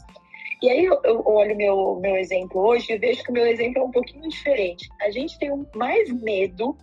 [0.62, 3.82] E aí eu, eu olho meu meu exemplo hoje e vejo que o meu exemplo
[3.82, 4.88] é um pouquinho diferente.
[5.00, 6.76] A gente tem mais medo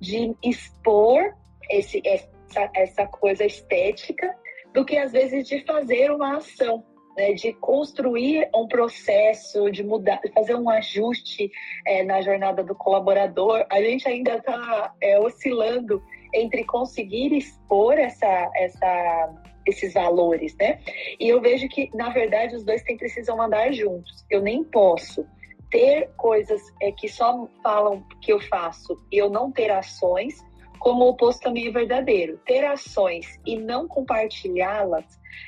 [0.00, 1.34] de expor
[1.70, 4.36] esse, essa, essa coisa estética
[4.74, 6.84] do que às vezes de fazer uma ação
[7.16, 11.50] né, de construir um processo, de mudar, fazer um ajuste
[11.86, 16.02] é, na jornada do colaborador, a gente ainda está é, oscilando
[16.34, 19.34] entre conseguir expor essa, essa,
[19.66, 20.78] esses valores, né?
[21.18, 24.24] E eu vejo que, na verdade, os dois têm, precisam andar juntos.
[24.30, 25.26] Eu nem posso
[25.70, 30.44] ter coisas é, que só falam que eu faço e eu não ter ações,
[30.78, 32.38] como o oposto também é verdadeiro.
[32.44, 35.04] Ter ações e não compartilhá-las,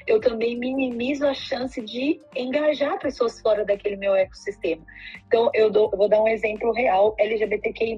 [0.06, 4.84] eu também minimizo a chance de engajar pessoas fora daquele meu ecossistema.
[5.26, 7.96] Então, eu, dou, eu vou dar um exemplo real, LGBTQI+,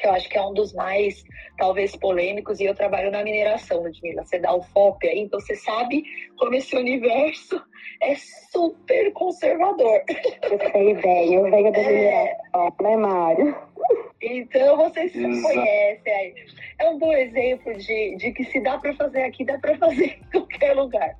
[0.00, 1.22] que eu acho que é um dos mais,
[1.58, 4.24] talvez, polêmicos, e eu trabalho na mineração, Ludmilla.
[4.24, 6.02] Você dá o FOP aí, então você sabe
[6.36, 7.62] como esse universo
[8.02, 8.14] é
[8.50, 10.02] super conservador.
[10.42, 11.92] Eu sei bem, eu venho da é...
[11.92, 13.56] mineração, né, Mário?
[14.22, 15.42] Então, vocês Exato.
[15.42, 16.34] conhecem aí.
[16.78, 20.18] É um bom exemplo de, de que se dá para fazer aqui, dá para fazer
[20.18, 21.16] em qualquer lugar.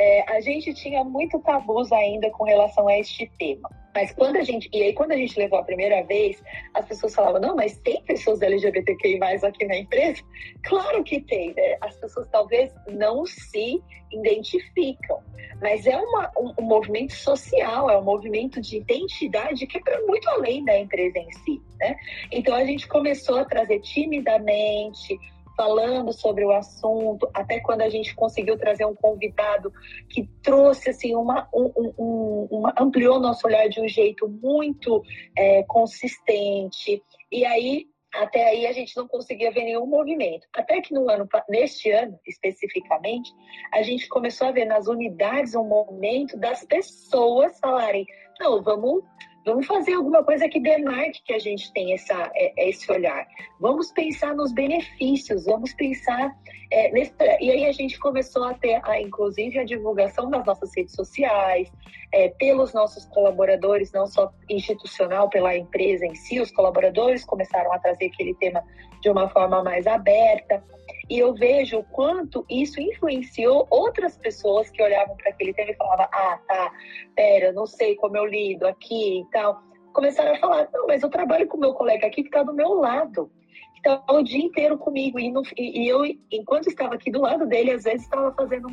[0.00, 3.68] É, a gente tinha muito tabus ainda com relação a este tema.
[3.94, 4.70] Mas quando a gente.
[4.72, 8.02] E aí, quando a gente levou a primeira vez, as pessoas falavam: não, mas tem
[8.04, 10.22] pessoas LGBTQI aqui na empresa?
[10.62, 11.76] Claro que tem, né?
[11.80, 13.82] As pessoas talvez não se
[14.12, 15.20] identificam.
[15.60, 20.28] Mas é uma, um, um movimento social, é um movimento de identidade que é muito
[20.30, 21.96] além da empresa em si, né?
[22.30, 25.18] Então a gente começou a trazer timidamente
[25.60, 29.70] falando sobre o assunto, até quando a gente conseguiu trazer um convidado
[30.08, 35.02] que trouxe assim uma, um, um, uma ampliou nosso olhar de um jeito muito
[35.36, 37.02] é, consistente.
[37.30, 40.48] E aí até aí a gente não conseguia ver nenhum movimento.
[40.54, 43.30] Até que no ano, neste ano especificamente,
[43.70, 48.06] a gente começou a ver nas unidades um movimento das pessoas falarem:
[48.40, 49.04] não, vamos
[49.44, 53.26] Vamos fazer alguma coisa que demarque que a gente tem essa, é, é esse olhar.
[53.58, 56.36] Vamos pensar nos benefícios, vamos pensar.
[56.70, 60.70] É, nesse, e aí a gente começou a ter, a, inclusive, a divulgação das nossas
[60.76, 61.72] redes sociais,
[62.12, 67.78] é, pelos nossos colaboradores, não só institucional, pela empresa em si, os colaboradores começaram a
[67.78, 68.62] trazer aquele tema
[69.00, 70.62] de uma forma mais aberta.
[71.10, 75.74] E eu vejo o quanto isso influenciou outras pessoas que olhavam para aquele tema e
[75.74, 76.72] falavam: ah, tá,
[77.16, 79.60] pera, não sei como eu lido aqui e tal.
[79.92, 82.74] Começaram a falar: não, mas eu trabalho com meu colega aqui que está do meu
[82.74, 83.28] lado,
[83.74, 85.18] está o dia inteiro comigo.
[85.18, 88.68] E, no, e, eu, enquanto estava aqui do lado dele, às vezes estava fazendo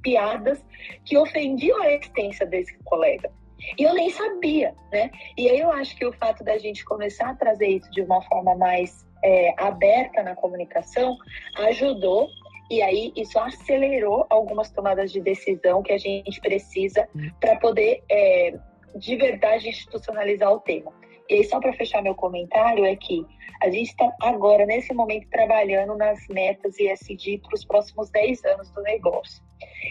[0.00, 0.64] piadas
[1.04, 3.32] que ofendiam a existência desse colega.
[3.76, 5.10] E eu nem sabia, né?
[5.36, 8.22] E aí eu acho que o fato da gente começar a trazer isso de uma
[8.22, 11.16] forma mais é, aberta na comunicação
[11.56, 12.28] ajudou
[12.70, 17.08] e aí isso acelerou algumas tomadas de decisão que a gente precisa
[17.40, 18.54] para poder é,
[18.94, 20.92] de verdade institucionalizar o tema.
[21.30, 23.24] E só para fechar meu comentário, é que
[23.62, 28.70] a gente está agora, nesse momento, trabalhando nas metas ESG para os próximos 10 anos
[28.70, 29.42] do negócio.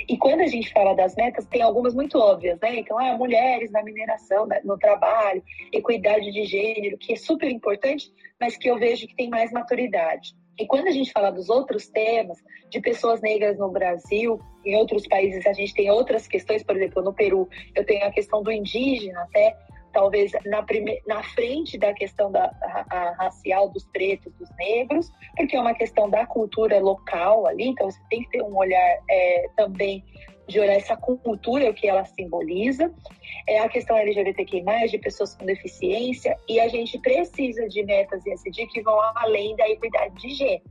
[0.07, 2.79] E quando a gente fala das metas, tem algumas muito óbvias, né?
[2.79, 8.11] Então, ah, mulheres na mineração, né, no trabalho, equidade de gênero, que é super importante,
[8.39, 10.33] mas que eu vejo que tem mais maturidade.
[10.59, 12.37] E quando a gente fala dos outros temas,
[12.69, 17.01] de pessoas negras no Brasil, em outros países a gente tem outras questões, por exemplo,
[17.01, 19.55] no Peru eu tenho a questão do indígena até,
[19.91, 21.01] talvez na, prime...
[21.07, 25.73] na frente da questão da a, a racial dos pretos, dos negros, porque é uma
[25.73, 30.03] questão da cultura local ali, então você tem que ter um olhar é, também
[30.49, 32.91] de olhar essa cultura, o que ela simboliza,
[33.47, 38.65] é a questão LGBTQ+, de pessoas com deficiência, e a gente precisa de metas ESG
[38.67, 40.63] que vão além da equidade de gênero.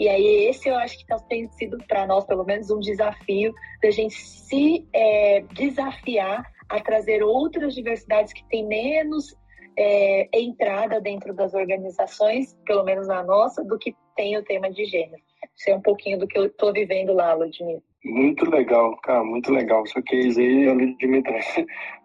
[0.00, 3.54] E aí esse eu acho que tá, tem sido para nós, pelo menos, um desafio
[3.80, 9.36] da gente se é, desafiar a trazer outras diversidades que têm menos
[9.76, 14.84] é, entrada dentro das organizações, pelo menos na nossa, do que tem o tema de
[14.84, 15.22] gênero.
[15.56, 17.82] Isso é um pouquinho do que eu estou vivendo lá, Ludmila.
[18.02, 19.86] Muito legal, cara, muito legal.
[19.86, 21.38] Só que aí, eu Ludmila,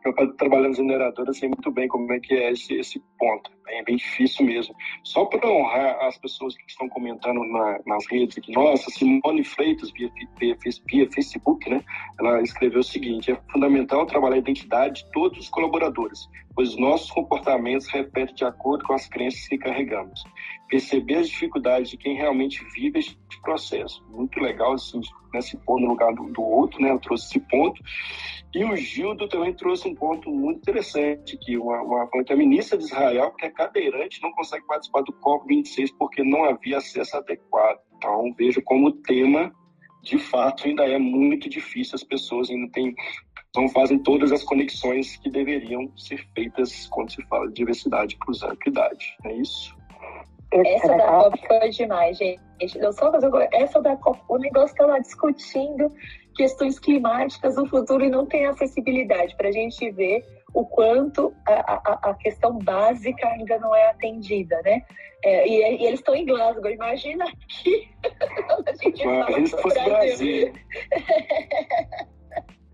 [0.06, 3.50] eu trabalhando em mineradora, sei muito bem como é que é esse, esse ponto.
[3.70, 4.76] É bem difícil mesmo.
[5.04, 9.90] Só para honrar as pessoas que estão comentando na, nas redes aqui, nossa, Simone Freitas,
[9.92, 11.82] via, via, via Facebook, né?
[12.20, 17.10] Ela escreveu o seguinte: é fundamental trabalhar a identidade de todos os colaboradores, pois nossos
[17.10, 20.24] comportamentos refletem de acordo com as crenças que carregamos.
[20.68, 24.04] Perceber as dificuldades de quem realmente vive este processo.
[24.10, 25.00] Muito legal, assim,
[25.34, 26.92] né, se pôr no lugar do, do outro, né?
[26.92, 27.82] Eu trouxe esse ponto.
[28.54, 32.78] E o Gildo também trouxe um ponto muito interessante, que uma, uma que a ministra
[32.78, 37.80] de Israel, que é cadeirante, não consegue participar do COP26 porque não havia acesso adequado.
[37.98, 39.54] Então, vejo como o tema,
[40.02, 42.96] de fato, ainda é muito difícil, as pessoas ainda têm
[43.56, 48.54] não fazem todas as conexões que deveriam ser feitas quando se fala de diversidade, e
[48.54, 49.16] equidade.
[49.24, 49.75] É isso?
[50.52, 52.40] Essa da COP foi demais, gente.
[52.78, 55.92] Eu só fazer essa da COP, o negócio está lá discutindo
[56.36, 60.24] questões climáticas no futuro e não tem acessibilidade para a gente ver
[60.54, 64.84] o quanto a, a, a, questão básica ainda não é atendida, né?
[65.24, 67.90] É, e, e, eles estão em Glasgow, imagina aqui.
[69.28, 70.54] a gente fosse Brasil.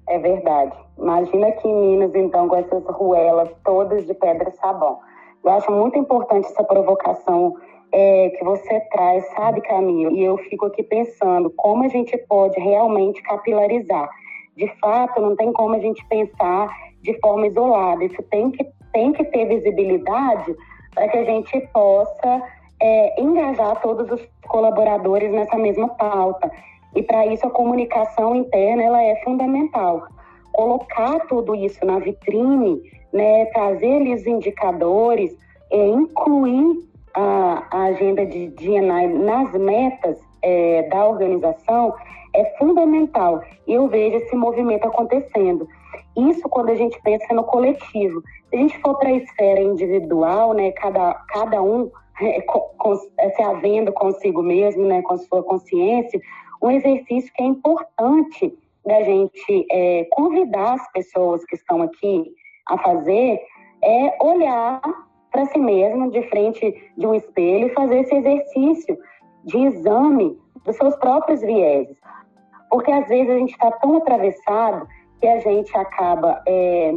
[0.09, 0.75] É verdade.
[0.97, 4.99] Imagina aqui em Minas, então, com essas ruelas todas de pedra e sabão.
[5.43, 7.55] Eu acho muito importante essa provocação
[7.91, 10.15] é, que você traz, sabe, Camilo?
[10.15, 14.09] E eu fico aqui pensando como a gente pode realmente capilarizar.
[14.55, 16.69] De fato, não tem como a gente pensar
[17.01, 18.03] de forma isolada.
[18.03, 20.55] Isso tem que, tem que ter visibilidade
[20.93, 22.43] para que a gente possa
[22.81, 26.51] é, engajar todos os colaboradores nessa mesma pauta.
[26.95, 30.03] E para isso a comunicação interna ela é fundamental.
[30.51, 32.81] Colocar tudo isso na vitrine,
[33.13, 35.35] né, trazer-lhes indicadores,
[35.71, 41.93] é, incluir a, a agenda de DNI nas metas é, da organização
[42.33, 43.41] é fundamental.
[43.67, 45.67] E eu vejo esse movimento acontecendo.
[46.17, 48.21] Isso quando a gente pensa no coletivo.
[48.49, 51.89] Se a gente for para a esfera individual, né, cada, cada um
[52.21, 56.19] é, com, é, se havendo consigo mesmo, né, com sua consciência,
[56.61, 58.53] um exercício que é importante
[58.85, 62.33] da gente é, convidar as pessoas que estão aqui
[62.67, 63.39] a fazer
[63.83, 64.81] é olhar
[65.31, 68.97] para si mesmo, de frente de um espelho, e fazer esse exercício
[69.45, 71.97] de exame dos seus próprios vieses.
[72.69, 74.87] Porque às vezes a gente está tão atravessado
[75.19, 76.93] que a gente acaba é,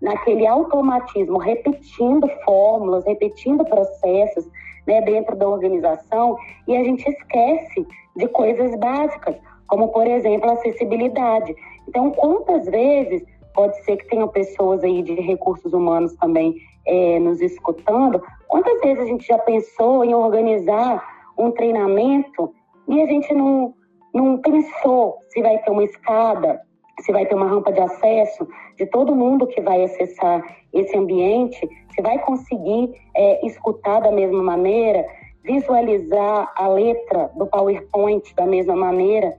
[0.00, 4.48] naquele automatismo, repetindo fórmulas, repetindo processos,
[4.86, 6.36] né, dentro da organização
[6.66, 7.86] e a gente esquece
[8.16, 9.36] de coisas básicas,
[9.66, 11.54] como, por exemplo, a acessibilidade.
[11.86, 13.22] Então, quantas vezes
[13.58, 16.54] pode ser que tenham pessoas aí de recursos humanos também
[16.86, 21.04] é, nos escutando, quantas vezes a gente já pensou em organizar
[21.36, 22.54] um treinamento
[22.86, 23.74] e a gente não,
[24.14, 26.60] não pensou se vai ter uma escada,
[27.00, 28.46] se vai ter uma rampa de acesso
[28.76, 30.40] de todo mundo que vai acessar
[30.72, 35.04] esse ambiente, se vai conseguir é, escutar da mesma maneira,
[35.42, 39.36] visualizar a letra do PowerPoint da mesma maneira.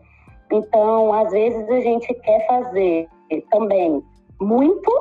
[0.52, 3.08] Então, às vezes a gente quer fazer
[3.52, 4.04] também
[4.40, 4.92] muito,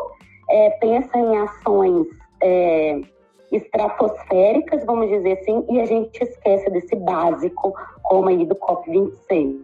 [0.49, 2.07] é, pensa em ações
[2.43, 3.01] é,
[3.53, 7.72] estratosféricas, vamos dizer assim, e a gente esquece desse básico,
[8.03, 9.61] como aí do COP26.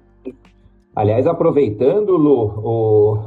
[0.96, 3.18] Aliás, aproveitando, Lu, o,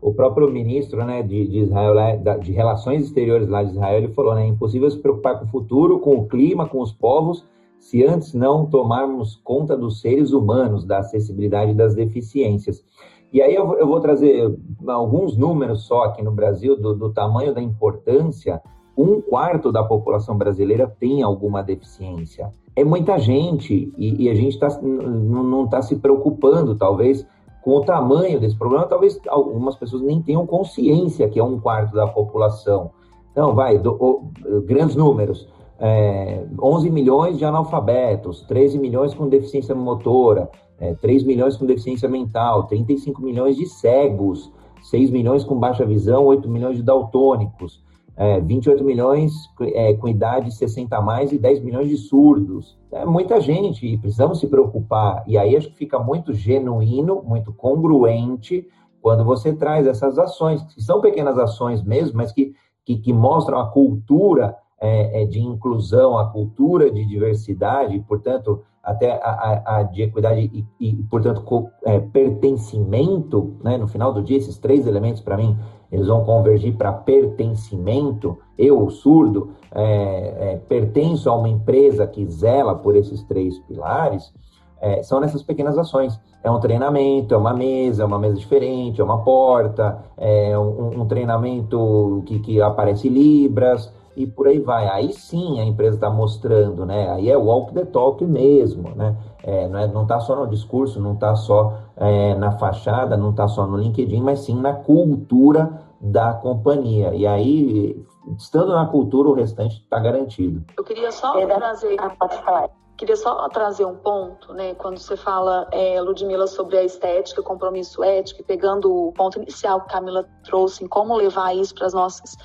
[0.00, 1.94] o próprio ministro né, de, de Israel,
[2.40, 5.48] de Relações Exteriores lá de Israel, ele falou, né, é impossível se preocupar com o
[5.48, 7.44] futuro, com o clima, com os povos,
[7.80, 12.84] se antes não tomarmos conta dos seres humanos, da acessibilidade das deficiências.
[13.32, 14.56] E aí eu, eu vou trazer
[14.86, 18.62] alguns números só aqui no Brasil do, do tamanho da importância.
[18.96, 22.52] Um quarto da população brasileira tem alguma deficiência.
[22.74, 27.26] É muita gente e, e a gente tá, não está se preocupando, talvez,
[27.62, 28.86] com o tamanho desse problema.
[28.86, 32.90] Talvez algumas pessoas nem tenham consciência que é um quarto da população.
[33.34, 34.30] Não, vai, do, o,
[34.62, 35.48] grandes números.
[35.78, 40.48] É, 11 milhões de analfabetos, 13 milhões com deficiência motora,
[40.78, 44.52] é, 3 milhões com deficiência mental, 35 milhões de cegos,
[44.82, 47.82] 6 milhões com baixa visão, 8 milhões de daltônicos,
[48.16, 52.78] é, 28 milhões é, com idade 60 a mais e 10 milhões de surdos.
[52.90, 55.22] É muita gente e precisamos se preocupar.
[55.26, 58.66] E aí acho que fica muito genuíno, muito congruente
[59.02, 62.54] quando você traz essas ações, que são pequenas ações mesmo, mas que,
[62.84, 69.20] que, que mostram a cultura é, é de inclusão, a cultura de diversidade, portanto, até
[69.20, 73.76] a, a, de equidade e, e portanto, co, é, pertencimento, né?
[73.76, 75.58] no final do dia, esses três elementos, para mim,
[75.90, 78.38] eles vão convergir para pertencimento.
[78.56, 84.32] Eu, surdo, é, é, pertenço a uma empresa que zela por esses três pilares,
[84.80, 86.20] é, são nessas pequenas ações.
[86.44, 91.00] É um treinamento, é uma mesa, é uma mesa diferente, é uma porta, é um,
[91.00, 94.88] um treinamento que, que aparece Libras, e por aí vai.
[94.88, 97.10] Aí sim a empresa está mostrando, né?
[97.10, 99.14] Aí é walk the talk mesmo, né?
[99.42, 103.30] É, não está é, tá só no discurso, não está só é, na fachada, não
[103.30, 107.14] está só no LinkedIn, mas sim na cultura da companhia.
[107.14, 108.04] E aí,
[108.38, 110.64] estando na cultura, o restante está garantido.
[110.76, 111.96] Eu queria só é trazer.
[112.00, 112.70] Ah, pode falar.
[112.96, 114.74] Queria só trazer um ponto, né?
[114.74, 119.92] Quando você fala, é, Ludmila, sobre a estética, compromisso ético, pegando o ponto inicial que
[119.92, 122.38] Camila trouxe em como levar isso para as nossas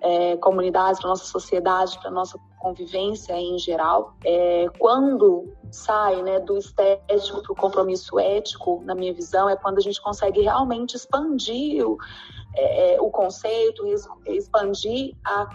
[0.00, 4.14] é, comunidades, para nossa sociedade, para nossa convivência em geral.
[4.24, 9.78] É, quando sai né, do estético para o compromisso ético, na minha visão, é quando
[9.78, 11.98] a gente consegue realmente expandir o,
[12.54, 13.84] é, é o conceito,
[14.26, 15.48] expandir a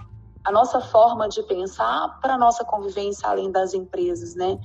[0.43, 4.59] a nossa forma de pensar para a nossa convivência além das empresas, né?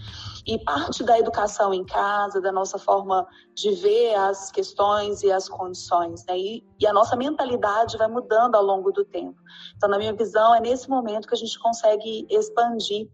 [0.46, 5.48] E parte da educação em casa, da nossa forma de ver as questões e as
[5.48, 6.36] condições, né?
[6.36, 9.38] E, e a nossa mentalidade vai mudando ao longo do tempo.
[9.76, 13.08] Então, na minha visão, é nesse momento que a gente consegue expandir.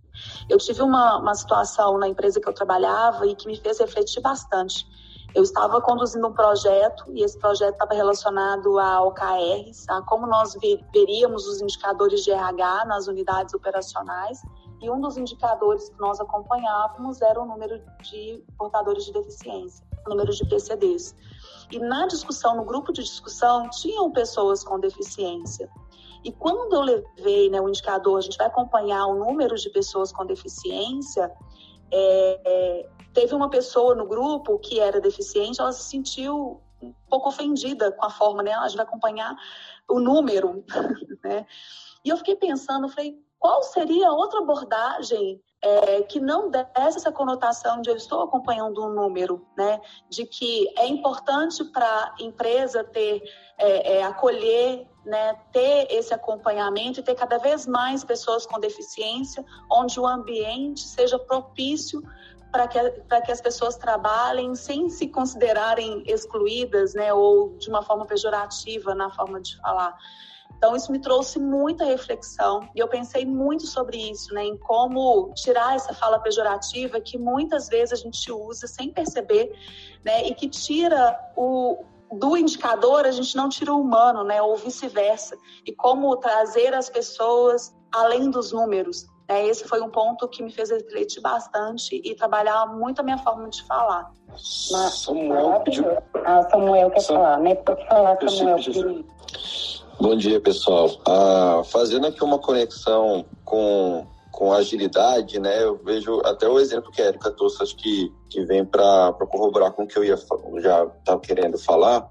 [0.49, 4.23] Eu tive uma, uma situação na empresa que eu trabalhava e que me fez refletir
[4.23, 4.87] bastante
[5.35, 10.57] eu estava conduzindo um projeto e esse projeto estava relacionado a OKRs, a como nós
[10.93, 14.41] veríamos os indicadores de RH nas unidades operacionais.
[14.81, 20.11] E um dos indicadores que nós acompanhávamos era o número de portadores de deficiência, o
[20.11, 21.17] número de PCDs.
[21.71, 25.69] E na discussão, no grupo de discussão, tinham pessoas com deficiência.
[26.23, 30.13] E quando eu levei né, o indicador, a gente vai acompanhar o número de pessoas
[30.13, 31.33] com deficiência,
[31.91, 37.29] é, é, teve uma pessoa no grupo que era deficiente, ela se sentiu um pouco
[37.29, 38.53] ofendida com a forma, né?
[38.53, 39.35] A gente vai acompanhar
[39.89, 40.65] o número,
[41.25, 41.47] né?
[42.05, 47.81] E eu fiquei pensando, falei, qual seria outra abordagem é, que não desse essa conotação
[47.81, 49.81] de eu estou acompanhando um número, né?
[50.11, 53.23] De que é importante para a empresa ter,
[53.57, 55.35] é, é, acolher, né?
[55.53, 61.19] Ter esse acompanhamento e ter cada vez mais pessoas com deficiência, onde o ambiente seja
[61.19, 62.03] propício
[62.55, 62.79] para que,
[63.23, 67.13] que as pessoas trabalhem sem se considerarem excluídas, né?
[67.13, 69.99] Ou de uma forma pejorativa na forma de falar.
[70.57, 75.33] Então, isso me trouxe muita reflexão e eu pensei muito sobre isso, né, em como
[75.35, 79.53] tirar essa fala pejorativa que muitas vezes a gente usa sem perceber,
[80.05, 84.57] né, e que tira o, do indicador a gente não tira o humano, né, ou
[84.57, 85.37] vice-versa,
[85.67, 89.47] e como trazer as pessoas além dos números, Né?
[89.47, 93.49] Esse foi um ponto que me fez refletir bastante e trabalhar muito a minha forma
[93.49, 94.13] de falar.
[94.29, 95.85] Mas, Samuel pediu.
[96.25, 97.15] Ah, Samuel quer Sam...
[97.15, 97.55] falar, né?
[97.55, 99.05] Pode falar, Samuel.
[100.01, 100.91] Bom dia, pessoal.
[101.07, 105.63] Ah, fazendo aqui uma conexão com, com agilidade, né?
[105.63, 109.73] Eu vejo até o exemplo que a Erika trouxe, acho que, que vem para corroborar
[109.73, 110.17] com o que eu ia,
[110.59, 112.11] já estava querendo falar,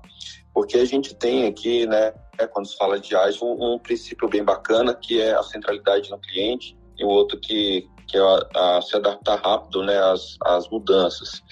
[0.54, 2.14] porque a gente tem aqui, né,
[2.52, 6.18] quando se fala de ágil, um, um princípio bem bacana que é a centralidade no
[6.20, 10.70] cliente e o outro que, que é a, a se adaptar rápido né, às, às
[10.70, 11.44] mudanças.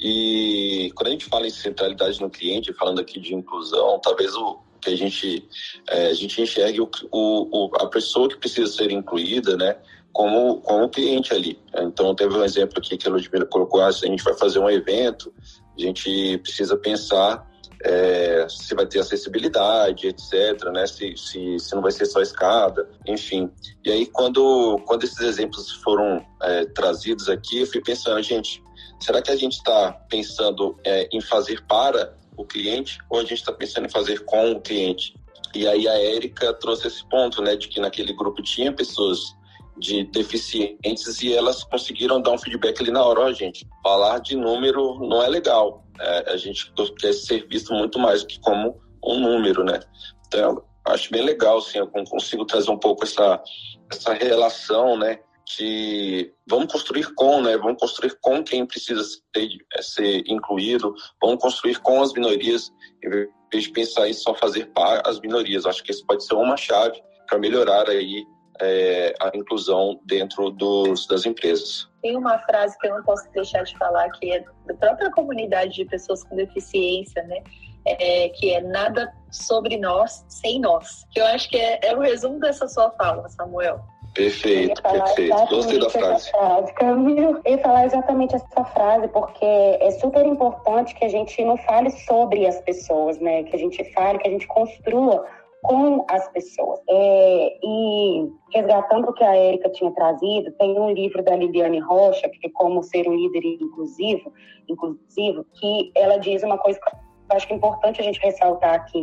[0.00, 4.58] E quando a gente fala em centralidade no cliente, falando aqui de inclusão, talvez o
[4.80, 5.48] que a gente
[5.88, 9.76] é, a gente enxergue o, o, a pessoa que precisa ser incluída, né,
[10.12, 11.58] como como cliente ali.
[11.74, 14.58] Então teve um exemplo aqui que a Ludmila colocou: ah, se a gente vai fazer
[14.58, 15.32] um evento,
[15.76, 17.46] a gente precisa pensar
[17.84, 20.86] é, se vai ter acessibilidade, etc., né?
[20.86, 23.50] Se, se, se, não vai ser só escada, enfim.
[23.84, 28.62] E aí, quando, quando esses exemplos foram é, trazidos aqui, eu fui pensando, gente,
[29.00, 33.34] será que a gente está pensando é, em fazer para o cliente ou a gente
[33.34, 35.14] está pensando em fazer com o cliente?
[35.54, 39.34] E aí a Érica trouxe esse ponto, né, de que naquele grupo tinha pessoas
[39.78, 44.36] de deficientes e elas conseguiram dar um feedback ali na hora, ó, gente, falar de
[44.36, 45.85] número não é legal.
[46.00, 49.80] É, a gente quer ser visto muito mais do que como um número, né?
[50.26, 53.42] Então, acho bem legal, assim, eu consigo trazer um pouco essa,
[53.90, 55.18] essa relação, né?
[55.56, 57.56] De vamos construir com, né?
[57.56, 62.72] Vamos construir com quem precisa ser, é, ser incluído, vamos construir com as minorias,
[63.02, 63.10] em
[63.52, 65.64] vez de pensar em só fazer para as minorias.
[65.64, 68.24] Acho que isso pode ser uma chave para melhorar aí
[68.60, 71.88] é, a inclusão dentro dos, das empresas.
[72.02, 75.74] Tem uma frase que eu não posso deixar de falar, que é da própria comunidade
[75.74, 77.42] de pessoas com deficiência, né?
[77.84, 81.06] É, que é nada sobre nós sem nós.
[81.12, 83.80] Que eu acho que é, é o resumo dessa sua fala, Samuel.
[84.16, 85.46] Perfeito, perfeito.
[85.50, 86.30] Gostei da frase.
[86.30, 86.72] frase.
[86.74, 91.58] Camilo, eu ia falar exatamente essa frase, porque é super importante que a gente não
[91.58, 93.42] fale sobre as pessoas, né?
[93.44, 95.26] Que a gente fale, que a gente construa
[95.66, 96.80] com as pessoas.
[96.88, 102.28] É, e resgatando o que a Érica tinha trazido, tem um livro da Liliane Rocha,
[102.28, 104.32] que é Como Ser um Líder Inclusivo,
[104.68, 108.74] inclusivo que ela diz uma coisa que eu acho que é importante a gente ressaltar
[108.74, 109.02] aqui.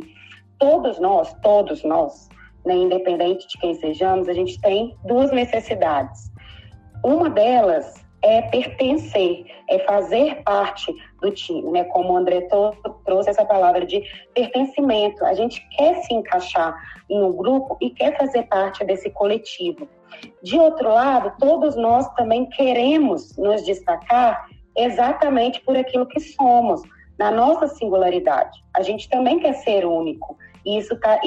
[0.57, 2.29] Todos nós, todos nós,
[2.65, 6.31] né, independente de quem sejamos, a gente tem duas necessidades.
[7.03, 11.83] Uma delas é pertencer, é fazer parte do time, né?
[11.85, 12.47] Como o André
[13.05, 14.01] trouxe essa palavra de
[14.33, 15.23] pertencimento.
[15.25, 16.75] A gente quer se encaixar
[17.09, 19.87] em um grupo e quer fazer parte desse coletivo.
[20.41, 26.81] De outro lado, todos nós também queremos nos destacar exatamente por aquilo que somos,
[27.19, 28.63] na nossa singularidade.
[28.75, 30.37] A gente também quer ser único.
[30.65, 31.19] E isso está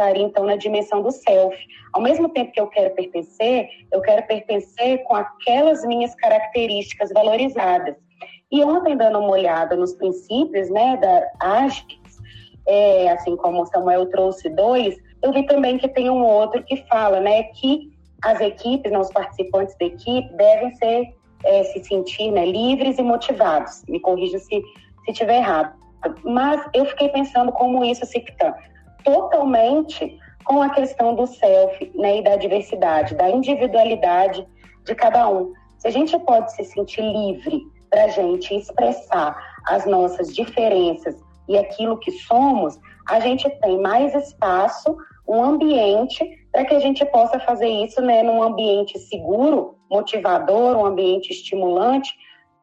[0.00, 1.56] estaria então na dimensão do self.
[1.92, 7.94] Ao mesmo tempo que eu quero pertencer, eu quero pertencer com aquelas minhas características valorizadas.
[8.50, 12.18] E ontem, dando uma olhada nos princípios né, da ASPES,
[12.66, 16.76] é, assim como o Samuel trouxe dois, eu vi também que tem um outro que
[16.88, 17.92] fala né, que
[18.22, 23.02] as equipes, né, os participantes da equipe, devem ser, é, se sentir né, livres e
[23.02, 23.84] motivados.
[23.88, 24.62] Me corrija se
[25.06, 25.78] estiver errado.
[26.24, 28.20] Mas eu fiquei pensando como isso se
[29.04, 34.46] totalmente com a questão do self né, e da diversidade, da individualidade
[34.84, 35.52] de cada um.
[35.78, 39.36] Se a gente pode se sentir livre para a gente expressar
[39.66, 41.16] as nossas diferenças
[41.48, 42.78] e aquilo que somos,
[43.08, 44.96] a gente tem mais espaço,
[45.26, 50.84] um ambiente para que a gente possa fazer isso né, num ambiente seguro, motivador, um
[50.84, 52.12] ambiente estimulante,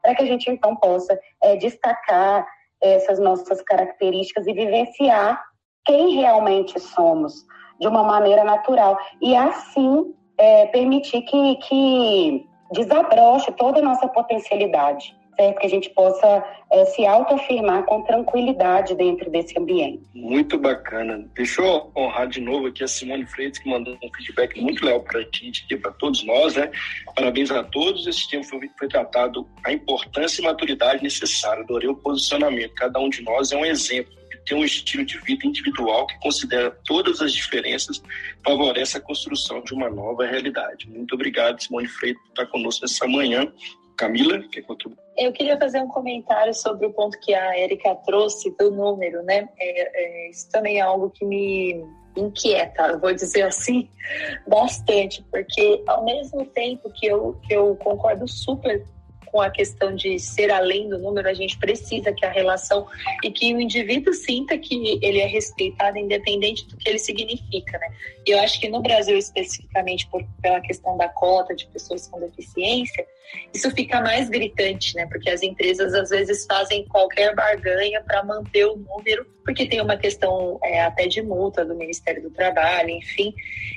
[0.02, 2.46] para que a gente então possa é, destacar
[2.82, 5.42] essas nossas características e vivenciar
[5.88, 7.46] quem realmente somos
[7.80, 15.16] de uma maneira natural e assim é, permitir que, que desabroche toda a nossa potencialidade,
[15.38, 15.60] certo?
[15.60, 20.04] Que a gente possa é, se autoafirmar com tranquilidade dentro desse ambiente.
[20.14, 21.26] Muito bacana.
[21.34, 25.02] Deixa eu honrar de novo aqui a Simone Freitas, que mandou um feedback muito legal
[25.02, 26.70] para a gente aqui, para todos nós, né?
[27.16, 28.06] Parabéns a todos.
[28.06, 31.64] Esse tempo foi, foi tratado a importância e maturidade necessária.
[31.64, 32.74] Adorei o posicionamento.
[32.76, 34.18] Cada um de nós é um exemplo
[34.48, 38.02] ter um estilo de vida individual que considera todas as diferenças,
[38.43, 40.89] favorece a construção de uma nova realidade.
[40.89, 43.52] Muito obrigado, Simone Freire, por estar conosco nessa manhã.
[43.98, 45.00] Camila, quer contribuir?
[45.18, 49.50] Eu queria fazer um comentário sobre o ponto que a Erika trouxe do número, né?
[49.60, 51.84] É, é, isso também é algo que me
[52.16, 53.89] inquieta, vou dizer assim,
[54.48, 58.86] bastante, porque ao mesmo tempo que eu, que eu concordo super
[59.32, 62.88] com a questão de ser além do número, a gente precisa que a relação
[63.24, 67.88] e que o indivíduo sinta que ele é respeitado, independente do que ele significa, né?
[68.26, 72.20] E eu acho que no Brasil, especificamente por, pela questão da cota de pessoas com
[72.20, 73.06] deficiência,
[73.54, 75.06] isso fica mais gritante, né?
[75.08, 79.98] Porque as empresas às vezes fazem qualquer barganha para manter o número, porque tem uma
[79.98, 83.34] questão é, até de multa do Ministério do Trabalho, enfim.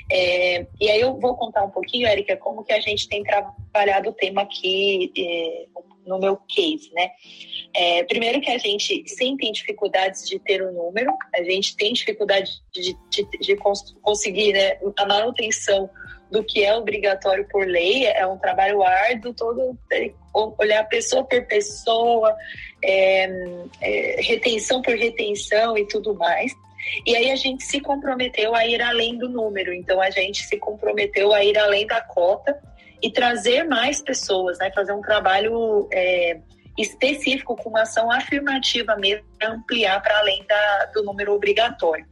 [0.09, 4.09] É, e aí eu vou contar um pouquinho, Érica, como que a gente tem trabalhado
[4.09, 5.40] o tema aqui é,
[6.05, 7.11] no meu case, né?
[7.75, 11.93] É, primeiro que a gente sim tem dificuldades de ter um número, a gente tem
[11.93, 13.55] dificuldade de, de, de
[14.01, 15.89] conseguir né, a manutenção
[16.31, 19.77] do que é obrigatório por lei, é um trabalho árduo, todo
[20.57, 22.33] olhar pessoa por pessoa,
[22.81, 23.29] é,
[23.81, 26.53] é, retenção por retenção e tudo mais.
[27.05, 30.57] E aí a gente se comprometeu a ir além do número, então a gente se
[30.57, 32.59] comprometeu a ir além da cota
[33.01, 34.71] e trazer mais pessoas, né?
[34.73, 36.39] Fazer um trabalho é,
[36.77, 42.05] específico com uma ação afirmativa mesmo, ampliar para além da, do número obrigatório.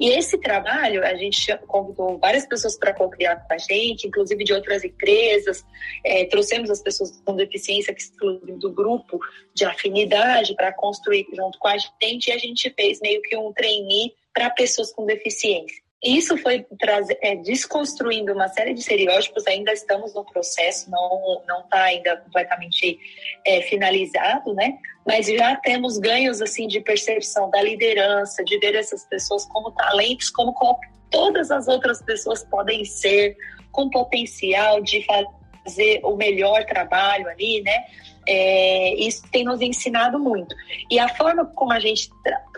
[0.00, 4.52] E esse trabalho, a gente convidou várias pessoas para co-criar com a gente, inclusive de
[4.52, 5.64] outras empresas,
[6.04, 9.18] é, trouxemos as pessoas com deficiência que excluem do grupo
[9.54, 13.52] de afinidade para construir junto com a gente, e a gente fez meio que um
[13.52, 15.85] trainee para pessoas com deficiência.
[16.06, 21.60] Isso foi trazer, é, desconstruindo uma série de estereótipos, ainda estamos no processo, não não
[21.62, 22.96] está ainda completamente
[23.44, 24.78] é, finalizado, né?
[25.04, 30.30] Mas já temos ganhos assim de percepção da liderança, de ver essas pessoas como talentos,
[30.30, 30.78] como, como
[31.10, 33.36] todas as outras pessoas podem ser,
[33.72, 37.84] com potencial de fazer o melhor trabalho ali, né?
[38.28, 40.54] É, isso tem nos ensinado muito.
[40.90, 42.08] E a forma como a gente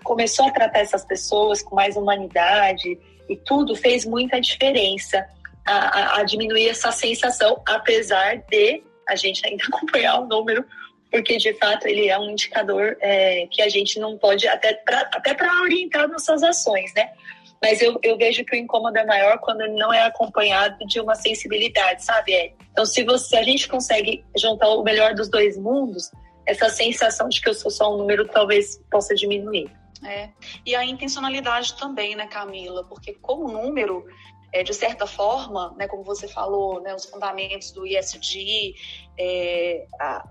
[0.02, 5.26] começou a tratar essas pessoas com mais humanidade, e tudo fez muita diferença
[5.66, 10.64] a, a, a diminuir essa sensação, apesar de a gente ainda acompanhar o número
[11.10, 15.34] porque de fato ele é um indicador é, que a gente não pode até até
[15.34, 17.10] para orientar nossas ações, né?
[17.60, 21.00] Mas eu, eu vejo que o incômodo é maior quando ele não é acompanhado de
[21.00, 22.32] uma sensibilidade, sabe?
[22.32, 22.52] É.
[22.70, 26.10] Então, se você a gente consegue juntar o melhor dos dois mundos,
[26.46, 29.68] essa sensação de que eu sou só um número talvez possa diminuir.
[30.04, 30.30] É.
[30.64, 32.84] E a intencionalidade também, né, Camila?
[32.84, 34.06] Porque como número,
[34.52, 38.74] é, de certa forma, né, como você falou, né, os fundamentos do ISD,
[39.18, 40.24] é, a,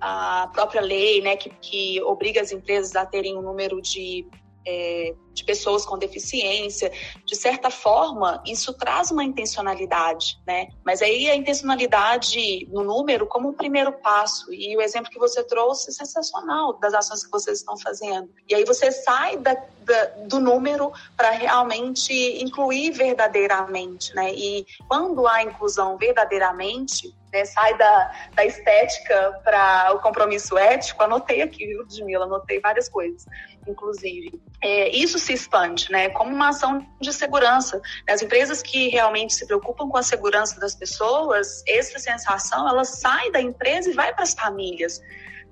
[0.00, 4.26] a, a, própria lei né, que, que obriga as empresas a terem um número de
[4.66, 6.92] é, de pessoas com deficiência,
[7.24, 10.68] de certa forma, isso traz uma intencionalidade, né?
[10.84, 14.52] Mas aí a intencionalidade no número como um primeiro passo.
[14.52, 18.30] E o exemplo que você trouxe é sensacional das ações que vocês estão fazendo.
[18.48, 24.32] E aí você sai da, da, do número para realmente incluir verdadeiramente, né?
[24.32, 31.40] E quando há inclusão verdadeiramente, né, sai da, da estética para o compromisso ético, anotei
[31.40, 32.26] aqui, viu, Ludmilla?
[32.26, 33.24] Anotei várias coisas,
[33.66, 34.40] inclusive.
[34.62, 37.80] É, isso se expande, né, como uma ação de segurança.
[38.08, 43.30] As empresas que realmente se preocupam com a segurança das pessoas, essa sensação, ela sai
[43.30, 45.00] da empresa e vai para as famílias.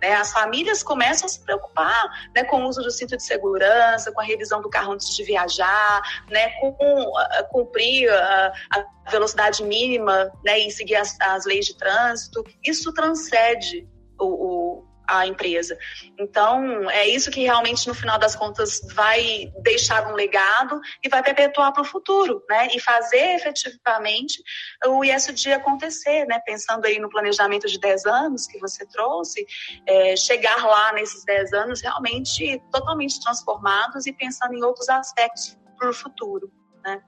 [0.00, 0.14] Né?
[0.14, 4.20] As famílias começam a se preocupar né, com o uso do cinto de segurança, com
[4.20, 10.32] a revisão do carro antes de viajar, né, com uh, cumprir uh, a velocidade mínima
[10.44, 12.44] né, e seguir as, as leis de trânsito.
[12.64, 13.86] Isso transcende
[14.18, 15.76] o, o a empresa.
[16.18, 21.22] Então, é isso que realmente, no final das contas, vai deixar um legado e vai
[21.22, 22.68] perpetuar para o futuro, né?
[22.74, 24.42] E fazer efetivamente
[24.86, 26.40] o ISD acontecer, né?
[26.46, 29.44] Pensando aí no planejamento de 10 anos que você trouxe,
[29.86, 35.90] é, chegar lá nesses 10 anos realmente totalmente transformados e pensando em outros aspectos para
[35.90, 36.52] o futuro,
[36.84, 37.02] né?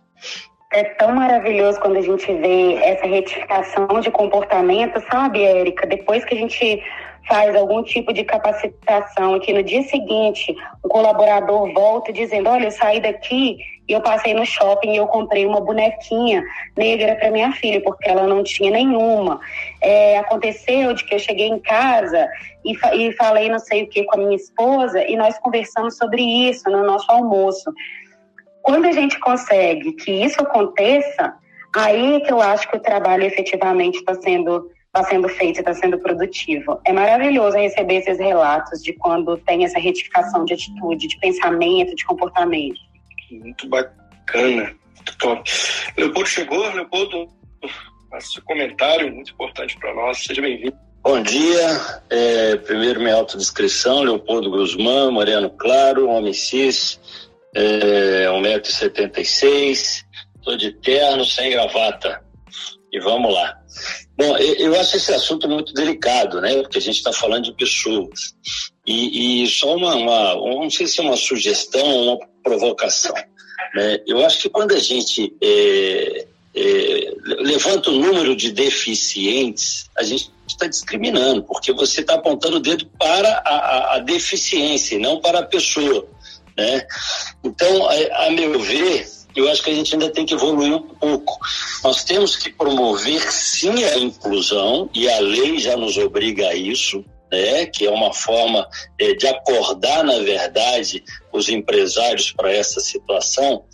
[0.72, 5.86] É tão maravilhoso quando a gente vê essa retificação de comportamento, sabe, Érica?
[5.86, 6.82] Depois que a gente
[7.26, 12.66] faz algum tipo de capacitação e que no dia seguinte o colaborador volta dizendo, olha,
[12.66, 13.58] eu saí daqui
[13.88, 16.42] e eu passei no shopping e eu comprei uma bonequinha
[16.76, 19.40] negra para minha filha, porque ela não tinha nenhuma.
[19.80, 22.28] É, aconteceu de que eu cheguei em casa
[22.64, 25.96] e, fa e falei não sei o que com a minha esposa e nós conversamos
[25.96, 27.72] sobre isso no nosso almoço.
[28.62, 31.34] Quando a gente consegue que isso aconteça,
[31.74, 35.98] aí que eu acho que o trabalho efetivamente está sendo está sendo feito, está sendo
[35.98, 36.78] produtivo.
[36.84, 42.04] É maravilhoso receber esses relatos de quando tem essa retificação de atitude, de pensamento, de
[42.04, 42.78] comportamento.
[43.30, 45.50] Muito bacana, muito top.
[45.96, 47.26] Leopoldo chegou, Leopoldo,
[48.20, 50.76] seu comentário muito importante para nós, seja bem-vindo.
[51.02, 51.80] Bom dia,
[52.10, 57.00] é, primeiro minha autodescrição, Leopoldo Guzmán, moreno claro, homem cis,
[57.56, 60.04] é, 1,76m,
[60.36, 62.22] estou de terno, sem gravata.
[62.92, 63.58] e vamos lá.
[64.22, 66.62] Bom, eu acho esse assunto muito delicado, né?
[66.62, 68.36] Porque a gente está falando de pessoas.
[68.86, 73.14] E, e só uma, uma, não sei se é uma sugestão ou uma provocação.
[73.74, 73.98] Né?
[74.06, 80.30] Eu acho que quando a gente é, é, levanta o número de deficientes, a gente
[80.46, 85.20] está discriminando, porque você está apontando o dedo para a, a, a, deficiência e não
[85.20, 86.06] para a pessoa.
[86.56, 86.86] Né?
[87.42, 89.04] Então, a, a meu ver,
[89.34, 91.38] eu acho que a gente ainda tem que evoluir um pouco.
[91.82, 97.04] Nós temos que promover, sim, a inclusão, e a lei já nos obriga a isso,
[97.30, 98.68] né, que é uma forma
[98.98, 101.02] é, de acordar, na verdade,
[101.32, 103.64] os empresários para essa situação,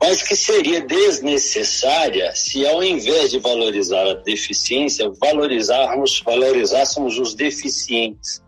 [0.00, 8.44] mas que seria desnecessária se, ao invés de valorizar a deficiência, valorizarmos, valorizássemos os deficientes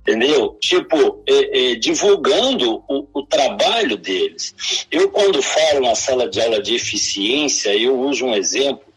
[0.00, 0.56] entendeu?
[0.60, 4.54] Tipo, é, é, divulgando o, o, trabalho deles.
[4.90, 8.88] Eu, quando falo na sala de aula de eficiência, eu uso um exemplo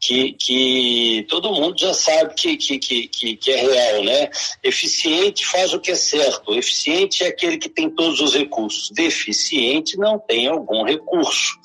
[0.00, 4.30] que, que todo mundo já sabe que, que, que, que é real, né?
[4.62, 6.54] Eficiente faz o que é certo.
[6.54, 8.90] Eficiente é aquele que tem todos os recursos.
[8.90, 11.58] Deficiente não tem algum recurso.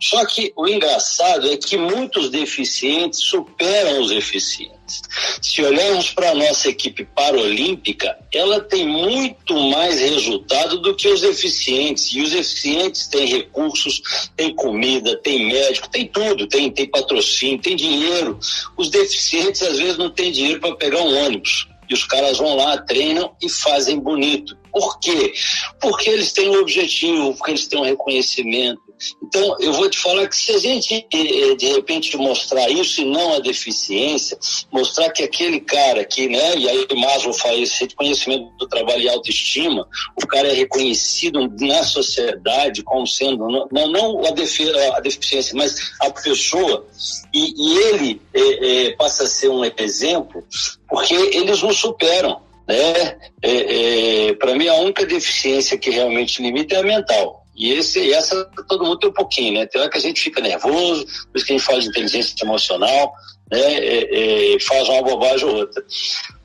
[0.00, 5.02] Só que o engraçado é que muitos deficientes superam os eficientes.
[5.40, 11.22] Se olharmos para a nossa equipe paralímpica, ela tem muito mais resultado do que os
[11.22, 12.12] eficientes.
[12.12, 14.02] E os eficientes têm recursos,
[14.36, 18.38] têm comida, têm médico, tem tudo, tem, tem patrocínio, tem dinheiro.
[18.76, 21.66] Os deficientes às vezes não têm dinheiro para pegar um ônibus.
[21.88, 24.56] E os caras vão lá, treinam e fazem bonito.
[24.72, 25.34] Por quê?
[25.78, 28.80] Porque eles têm um objetivo, porque eles têm um reconhecimento,
[29.22, 33.04] então, eu vou te falar que se a gente, eh, de repente, mostrar isso e
[33.04, 34.38] não a deficiência,
[34.70, 39.08] mostrar que aquele cara que, né, e aí Maslow fala esse reconhecimento do trabalho e
[39.08, 39.86] autoestima,
[40.22, 45.92] o cara é reconhecido na sociedade como sendo, não, não a, defi a deficiência, mas
[46.00, 46.86] a pessoa,
[47.32, 50.44] e, e ele é, é, passa a ser um exemplo,
[50.88, 52.40] porque eles nos superam.
[52.68, 53.18] Né?
[53.42, 57.41] É, Para mim, a única deficiência que realmente limita é a mental.
[57.62, 59.66] E esse, essa todo mundo tem um pouquinho, né?
[59.66, 63.12] Tem hora que a gente fica nervoso, por isso que a gente de inteligência emocional,
[63.48, 63.60] né?
[63.60, 65.84] É, é, faz uma bobagem ou outra.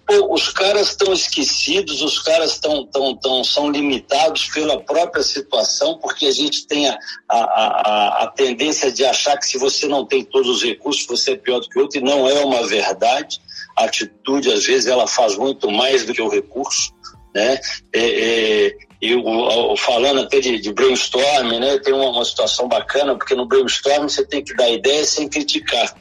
[0.05, 5.97] Pô, os caras estão esquecidos, os caras estão tão, tão, são limitados pela própria situação,
[5.97, 10.05] porque a gente tem a, a, a, a tendência de achar que se você não
[10.05, 12.63] tem todos os recursos, você é pior do que o outro, e não é uma
[12.67, 13.41] verdade.
[13.75, 16.95] A atitude, às vezes, ela faz muito mais do que o recurso.
[17.33, 17.59] Né?
[17.91, 23.15] É, é, e o, falando até de, de brainstorm, né, tem uma, uma, situação bacana,
[23.15, 25.95] porque no brainstorm você tem que dar ideia sem criticar.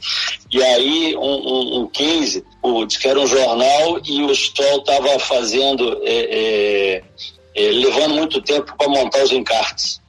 [0.51, 4.79] E aí, um, um, um case, o, diz que era um jornal e o Stoll
[4.79, 7.03] estava fazendo, é, é,
[7.55, 10.01] é, levando muito tempo para montar os encartes.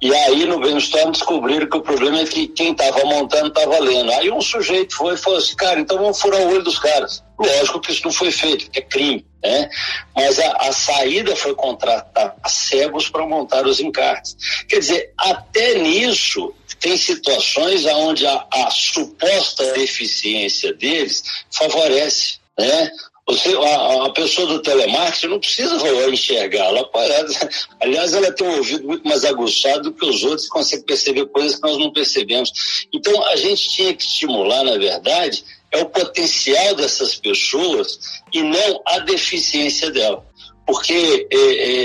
[0.00, 4.10] E aí, no brainstorm, descobriram que o problema é que quem estava montando estava lendo.
[4.12, 7.22] Aí um sujeito foi e falou assim, cara, então vamos furar o olho dos caras.
[7.40, 9.70] Lógico que isso não foi feito, é crime, né?
[10.14, 14.36] Mas a, a saída foi contratar cegos para montar os encartes.
[14.68, 22.90] Quer dizer, até nisso tem situações onde a, a suposta deficiência deles favorece, né?
[23.26, 25.76] Você, a, a, pessoa do telemarketing não precisa
[26.10, 27.12] enxergar, ela pode,
[27.80, 31.54] aliás, ela tem um ouvido muito mais aguçado do que os outros consegue perceber coisas
[31.56, 32.50] que nós não percebemos.
[32.92, 38.82] Então, a gente tinha que estimular, na verdade, é o potencial dessas pessoas e não
[38.86, 40.24] a deficiência dela.
[40.66, 41.36] Porque é,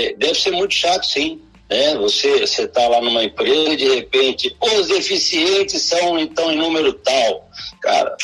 [0.08, 1.96] é, deve ser muito chato, sim, né?
[1.96, 7.48] Você está lá numa empresa e de repente os deficientes são então em número tal.
[7.80, 8.16] Cara,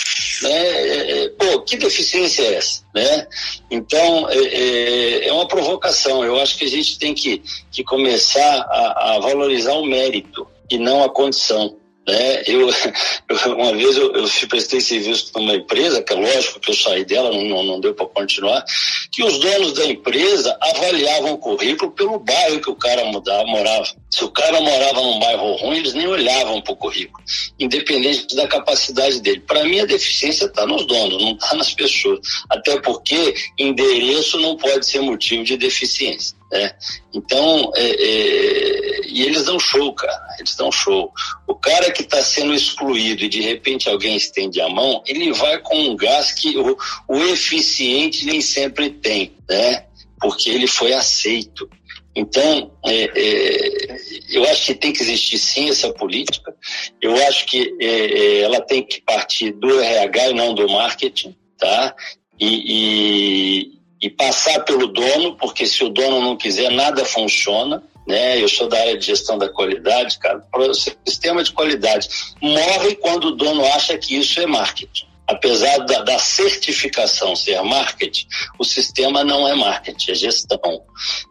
[0.42, 0.66] né?
[0.66, 2.82] É, é, pô, que deficiência é essa?
[2.94, 3.26] Né?
[3.70, 6.24] Então, é, é, é, uma provocação.
[6.24, 10.78] Eu acho que a gente tem que, que começar a, a valorizar o mérito e
[10.78, 11.76] não a condição.
[12.05, 12.68] Eu,
[13.28, 17.05] eu, uma vez eu, eu prestei serviço numa empresa, que é lógico que eu saí
[17.05, 18.64] dela, não, não deu para continuar,
[19.11, 23.86] que os donos da empresa avaliavam o currículo pelo bairro que o cara mudava, morava.
[24.11, 27.22] Se o cara morava num bairro ruim, eles nem olhavam para o currículo,
[27.59, 29.40] independente da capacidade dele.
[29.40, 32.20] Para mim, a deficiência está nos donos, não está nas pessoas.
[32.50, 36.41] Até porque endereço não pode ser motivo de deficiência.
[36.53, 36.70] Né?
[37.14, 41.11] Então, é, é, e eles dão show, cara, eles dão show.
[41.46, 45.59] O cara que está sendo excluído e de repente alguém estende a mão, ele vai
[45.59, 46.76] com um gás que o,
[47.09, 49.86] o eficiente nem sempre tem, né?
[50.20, 51.68] Porque ele foi aceito.
[52.14, 53.96] Então, é, é,
[54.28, 56.55] eu acho que tem que existir sim essa política.
[57.00, 61.34] Eu acho que é, é ela tem que partir do RH e não do marketing,
[61.57, 61.96] tá?
[62.38, 67.80] E, e, e passar pelo dono, porque se o dono não quiser, nada funciona.
[68.05, 68.42] né?
[68.42, 70.44] Eu sou da área de gestão da qualidade, cara.
[70.53, 72.09] O sistema de qualidade
[72.40, 75.07] morre quando o dono acha que isso é marketing.
[75.24, 78.26] Apesar da, da certificação ser marketing,
[78.59, 80.82] o sistema não é marketing, é gestão.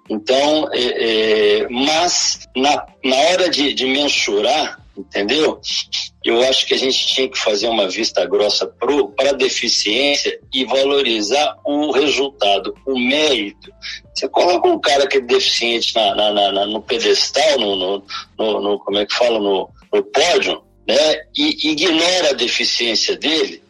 [0.10, 5.60] Então, é, é, mas na, na hora de, de mensurar, entendeu?
[6.24, 8.68] Eu acho que a gente tinha que fazer uma vista grossa
[9.16, 13.72] para a deficiência e valorizar o resultado, o mérito.
[14.14, 18.04] Você coloca um cara que é deficiente na, na, na, no pedestal, no, no,
[18.38, 21.24] no, no, como é que fala, no, no pódio, né?
[21.36, 23.64] E ignora a deficiência dele,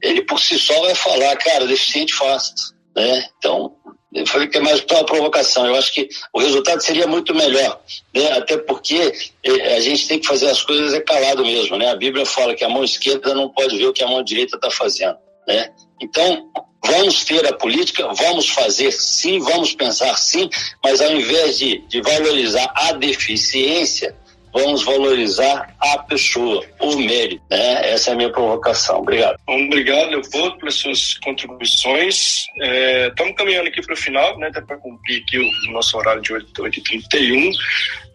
[0.00, 2.52] ele por si só vai falar, cara, deficiente faz,
[2.94, 3.24] né?
[3.38, 3.74] Então,
[4.14, 5.66] é mais uma provocação.
[5.66, 7.80] Eu acho que o resultado seria muito melhor,
[8.14, 8.32] né?
[8.32, 9.12] até porque
[9.44, 11.76] eh, a gente tem que fazer as coisas é calado mesmo.
[11.76, 11.90] Né?
[11.90, 14.56] A Bíblia fala que a mão esquerda não pode ver o que a mão direita
[14.56, 15.16] está fazendo.
[15.46, 15.70] Né?
[16.00, 16.50] Então,
[16.84, 20.48] vamos ter a política, vamos fazer sim, vamos pensar sim,
[20.82, 24.16] mas ao invés de, de valorizar a deficiência,
[24.52, 27.42] vamos valorizar a pessoa, o mérito.
[27.50, 27.92] Né?
[27.92, 29.00] Essa é a minha provocação.
[29.00, 29.38] Obrigado.
[29.46, 32.46] Obrigado, Leopoldo, pelas suas contribuições.
[33.08, 36.32] Estamos é, caminhando aqui para o final, né, para cumprir aqui o, nosso horário de
[36.32, 37.52] 8h31.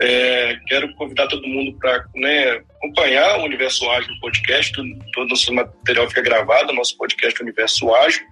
[0.01, 4.73] É, quero convidar todo mundo para né, acompanhar o Universo Ágil podcast.
[4.73, 8.25] Todo, o nosso material fica gravado, nosso podcast Universo Ágil.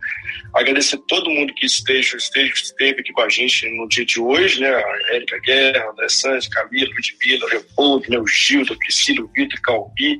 [0.54, 4.20] Agradecer a todo mundo que esteja, esteja, esteve aqui com a gente no dia de
[4.20, 4.70] hoje, né?
[4.70, 8.20] A Érica Guerra, André Santos, Camila, Ludmila, Leopoldo, né?
[8.20, 10.20] o Gildo, Priscila, Vitor, Calbi,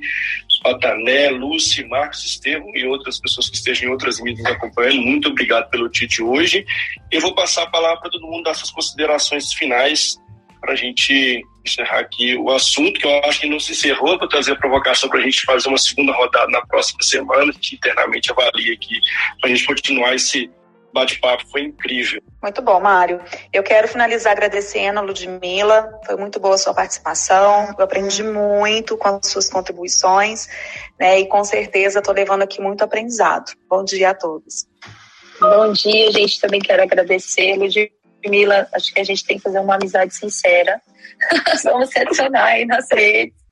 [0.62, 5.02] Patané, Lúcia, Marcos, Estevam e outras pessoas que estejam em outras mídias acompanhando.
[5.02, 6.64] Muito obrigado pelo dia de hoje.
[7.10, 10.16] Eu vou passar a palavra para todo mundo dar suas considerações finais
[10.60, 14.28] para a gente encerrar aqui o assunto, que eu acho que não se encerrou, para
[14.28, 17.76] trazer a provocação para a gente fazer uma segunda rodada na próxima semana, a gente
[17.76, 19.00] internamente avalia aqui,
[19.40, 20.50] para a gente continuar esse
[20.92, 22.22] bate-papo, foi incrível.
[22.42, 23.18] Muito bom, Mário.
[23.50, 28.96] Eu quero finalizar agradecendo a Ludmilla, foi muito boa a sua participação, eu aprendi muito
[28.98, 30.48] com as suas contribuições,
[31.00, 33.52] né, e com certeza estou levando aqui muito aprendizado.
[33.68, 34.66] Bom dia a todos.
[35.40, 39.76] Bom dia, gente, também quero agradecer, Ludmilla, acho que a gente tem que fazer uma
[39.76, 40.80] amizade sincera,
[41.64, 43.42] Vamos se adicionar aí nas redes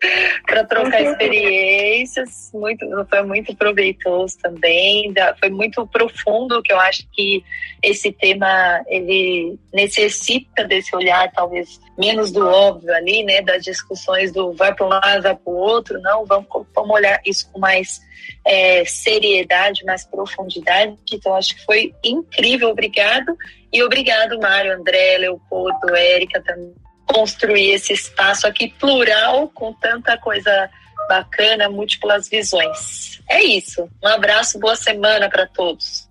[0.47, 2.51] para trocar experiências.
[2.55, 5.13] Muito, foi muito proveitoso também.
[5.39, 7.45] Foi muito profundo, que eu acho que
[7.83, 13.43] esse tema ele necessita desse olhar, talvez menos do óbvio ali, né?
[13.43, 16.01] Das discussões do vai para um lado, vai para o outro.
[16.01, 18.01] Não, vamos, vamos olhar isso com mais
[18.47, 20.97] é, seriedade, mais profundidade.
[21.13, 22.71] Então, acho que foi incrível.
[22.71, 23.37] Obrigado.
[23.73, 26.75] E obrigado, Mário, André, Leopoldo, Érica também
[27.13, 30.71] construir esse espaço aqui plural com tanta coisa
[31.09, 33.21] bacana, múltiplas visões.
[33.29, 33.89] É isso.
[34.03, 36.09] Um abraço, boa semana para todos.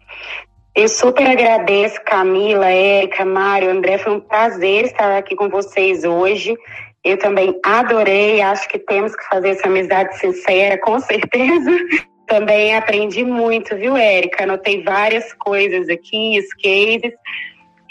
[0.76, 3.98] Eu super agradeço, Camila, Érica, Mário, André.
[3.98, 6.56] Foi um prazer estar aqui com vocês hoje.
[7.04, 11.72] Eu também adorei, acho que temos que fazer essa amizade sincera, com certeza.
[12.28, 14.44] Também aprendi muito, viu, Érica?
[14.44, 17.18] Anotei várias coisas aqui, os cases.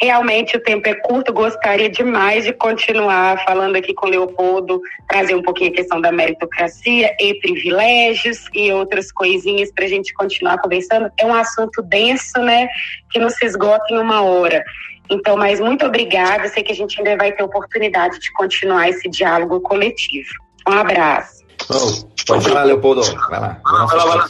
[0.01, 5.35] Realmente o tempo é curto, gostaria demais de continuar falando aqui com o Leopoldo, trazer
[5.35, 10.59] um pouquinho a questão da meritocracia e privilégios e outras coisinhas para a gente continuar
[10.59, 11.11] conversando.
[11.19, 12.69] É um assunto denso, né,
[13.11, 14.65] que não se esgota em uma hora.
[15.11, 19.09] Então, mas muito obrigada, sei que a gente ainda vai ter oportunidade de continuar esse
[19.09, 20.29] diálogo coletivo.
[20.69, 21.45] Um abraço.
[21.71, 23.03] Oh, pode falar, Leopoldo.
[23.03, 23.61] Vai lá.
[23.65, 24.29] Vai lá, vai lá.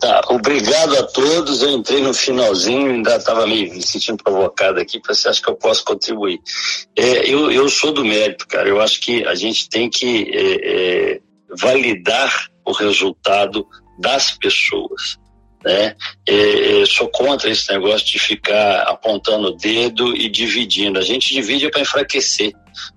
[0.00, 1.62] Tá, obrigado a todos.
[1.62, 5.54] Eu entrei no finalzinho, ainda estava me, sentindo provocado aqui, para você acha que eu
[5.54, 6.40] posso contribuir.
[6.96, 8.66] É, eu, eu sou do mérito, cara.
[8.66, 11.20] Eu acho que a gente tem que é, é,
[11.60, 13.66] validar o resultado
[13.98, 15.18] das pessoas.
[15.62, 15.94] Né?
[16.26, 20.98] É, é sou contra esse negócio de ficar apontando o dedo e dividindo.
[20.98, 22.54] A gente divide para enfraquecer.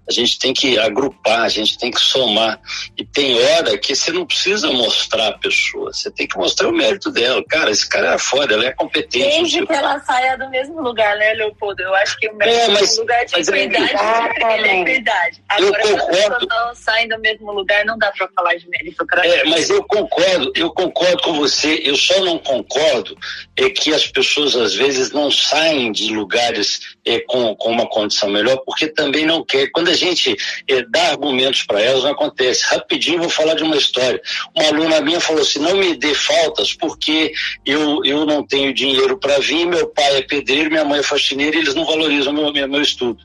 [0.08, 2.60] A gente tem que agrupar, a gente tem que somar.
[2.97, 6.74] E tem hora que você não precisa mostrar a pessoa, você tem que mostrar o
[6.74, 7.43] mérito dela.
[7.49, 9.39] Cara, esse cara é foda, ela é competente.
[9.39, 11.82] Desde que ela saia do mesmo lugar, né, Leopoldo?
[11.82, 15.43] Eu acho que o mérito é, mas, é um lugar de equidade, é equidade.
[15.47, 16.47] Agora, eu concordo.
[16.47, 19.06] não saem do mesmo lugar, não dá para falar de mérito.
[19.24, 21.82] É, mas eu concordo, eu concordo com você.
[21.84, 23.18] Eu só não concordo
[23.56, 28.30] é que as pessoas às vezes não saem de lugares é, com, com uma condição
[28.30, 30.36] melhor, porque também não quer quando a gente
[30.68, 32.64] eh, dá argumentos para elas, não acontece.
[32.66, 34.22] Rapidinho vou falar de uma história.
[34.56, 37.32] Uma aluna minha falou assim: não me dê faltas porque
[37.66, 41.56] eu, eu não tenho dinheiro para vir, meu pai é pedreiro, minha mãe é faxineira
[41.56, 43.20] e eles não valorizam meu, meu, meu estudo.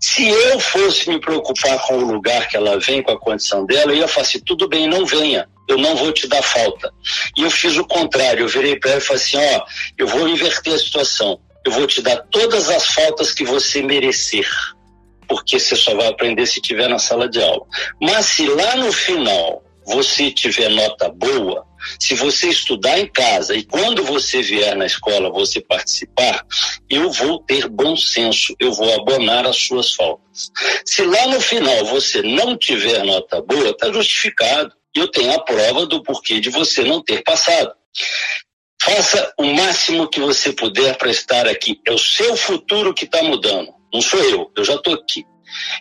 [0.00, 3.92] Se eu fosse me preocupar com o lugar que ela vem, com a condição dela,
[3.92, 6.92] eu ia falar assim: tudo bem, não venha eu não vou te dar falta.
[7.36, 9.64] E eu fiz o contrário, eu virei para ela e falei assim, ó,
[9.98, 11.40] eu vou inverter a situação.
[11.64, 14.48] Eu vou te dar todas as faltas que você merecer
[15.28, 17.66] porque você só vai aprender se tiver na sala de aula.
[18.00, 21.64] Mas se lá no final você tiver nota boa,
[21.98, 26.44] se você estudar em casa e quando você vier na escola você participar,
[26.90, 30.50] eu vou ter bom senso, eu vou abonar as suas faltas.
[30.84, 34.72] Se lá no final você não tiver nota boa, está justificado.
[34.94, 37.72] Eu tenho a prova do porquê de você não ter passado.
[38.82, 41.80] Faça o máximo que você puder para estar aqui.
[41.86, 43.75] É o seu futuro que está mudando.
[43.92, 45.24] Não sou eu, eu já estou aqui.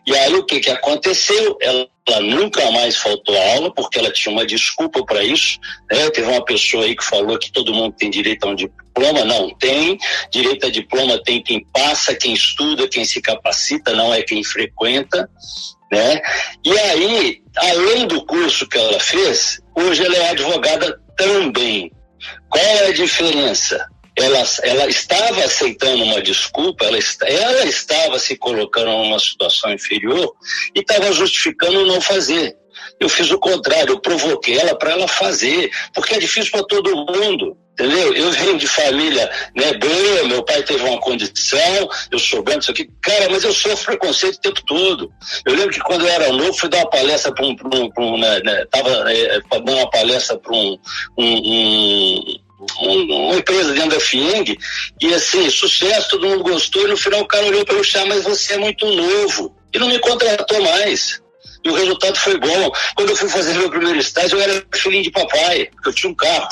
[0.05, 1.57] E aí o que, que aconteceu?
[1.59, 5.59] Ela, ela nunca mais faltou a aula, porque ela tinha uma desculpa para isso.
[5.91, 6.09] Né?
[6.11, 9.25] Teve uma pessoa aí que falou que todo mundo tem direito a um diploma.
[9.25, 9.97] Não tem.
[10.31, 15.29] Direito a diploma tem quem passa, quem estuda, quem se capacita, não é quem frequenta.
[15.91, 16.21] Né?
[16.63, 21.91] E aí, além do curso que ela fez, hoje ela é advogada também.
[22.49, 23.87] Qual é a diferença?
[24.17, 30.33] Ela, ela estava aceitando uma desculpa, ela, ela estava se colocando numa situação inferior
[30.73, 32.55] e estava justificando não fazer.
[32.99, 36.95] Eu fiz o contrário, eu provoquei ela para ela fazer, porque é difícil para todo
[36.95, 37.57] mundo.
[37.73, 38.13] Entendeu?
[38.13, 42.71] Eu venho de família né, boa, meu pai teve uma condição, eu sou branco, isso
[42.71, 42.89] aqui.
[43.01, 45.11] Cara, mas eu sofro preconceito o tempo todo.
[45.45, 47.53] Eu lembro que quando eu era novo, fui dar uma palestra para um.
[47.53, 50.79] Pra um, pra um né, né, tava é, dando uma palestra para um,
[51.17, 52.44] um, um
[52.79, 54.57] uma empresa dentro da FIENG,
[55.01, 58.05] e assim, sucesso, todo mundo gostou, e no final o cara olhou para o chá,
[58.05, 59.55] mas você é muito novo.
[59.73, 61.21] E não me contratou mais.
[61.63, 62.71] E o resultado foi bom.
[62.95, 66.11] Quando eu fui fazer meu primeiro estágio, eu era filhinho de papai, porque eu tinha
[66.11, 66.47] um carro.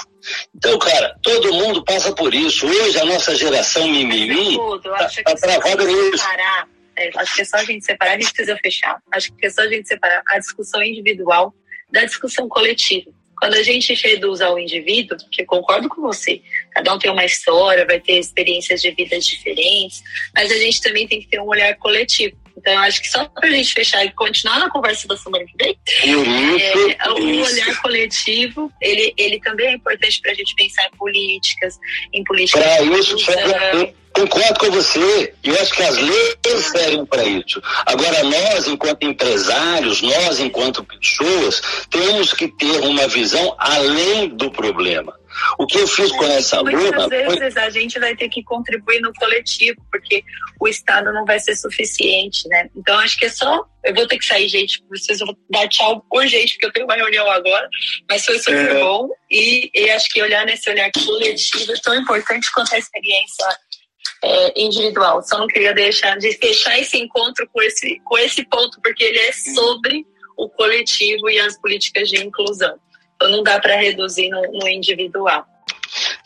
[0.55, 2.65] Então, cara, todo mundo passa por isso.
[2.65, 6.25] Hoje a nossa geração mimimi está tá travada nisso.
[6.97, 9.01] É, acho que é só a gente separar, a gente precisa fechar.
[9.11, 11.53] Acho que é só a gente separar a discussão individual
[11.91, 13.11] da discussão coletiva.
[13.43, 16.41] Quando a gente reduz ao indivíduo, que concordo com você,
[16.71, 20.01] cada um tem uma história, vai ter experiências de vidas diferentes,
[20.33, 22.37] mas a gente também tem que ter um olhar coletivo.
[22.57, 25.55] Então, acho que só para a gente fechar e continuar na conversa da semana que
[25.57, 30.97] vem, é, o olhar coletivo, ele, ele também é importante para a gente pensar em
[30.97, 31.79] políticas,
[32.13, 32.63] em políticas.
[32.63, 33.17] Para isso,
[34.13, 35.33] Concordo com você.
[35.43, 37.59] Eu acho que as leis servem para isso.
[37.83, 45.17] Agora, nós, enquanto empresários, nós, enquanto pessoas, temos que ter uma visão além do problema.
[45.57, 46.77] O que eu fiz com essa aluna.
[46.77, 47.63] Muitas vezes foi...
[47.63, 50.23] a gente vai ter que contribuir no coletivo, porque
[50.59, 52.69] o Estado não vai ser suficiente, né?
[52.75, 53.65] Então acho que é só.
[53.83, 54.83] Eu vou ter que sair, gente.
[54.89, 57.67] Vocês vão dar tchau urgente, porque eu tenho uma reunião agora.
[58.09, 58.79] Mas foi super é...
[58.81, 59.09] bom.
[59.29, 63.45] E, e acho que olhar nesse olhar coletivo é tão importante quanto a experiência
[64.23, 65.21] é, individual.
[65.21, 69.19] Só não queria deixar de fechar esse encontro com esse, com esse ponto, porque ele
[69.19, 70.05] é sobre
[70.37, 72.79] o coletivo e as políticas de inclusão.
[73.15, 75.45] Então não dá para reduzir no, no, individual.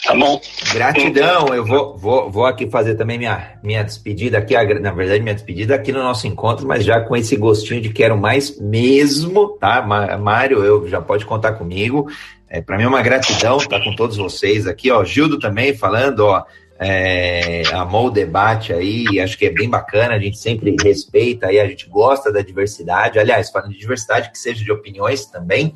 [0.03, 0.39] Tá bom.
[0.73, 1.53] Gratidão.
[1.53, 5.75] Eu vou, vou, vou aqui fazer também minha, minha despedida aqui, na verdade, minha despedida
[5.75, 9.81] aqui no nosso encontro, mas já com esse gostinho de quero mais mesmo, tá?
[9.81, 12.09] Mário, eu já pode contar comigo.
[12.49, 15.03] É, para mim é uma gratidão estar com todos vocês aqui, ó.
[15.03, 16.45] Gildo também falando, ó
[16.79, 21.59] é, amou o debate aí, acho que é bem bacana, a gente sempre respeita aí,
[21.59, 25.75] a gente gosta da diversidade, aliás, falando de diversidade, que seja de opiniões também,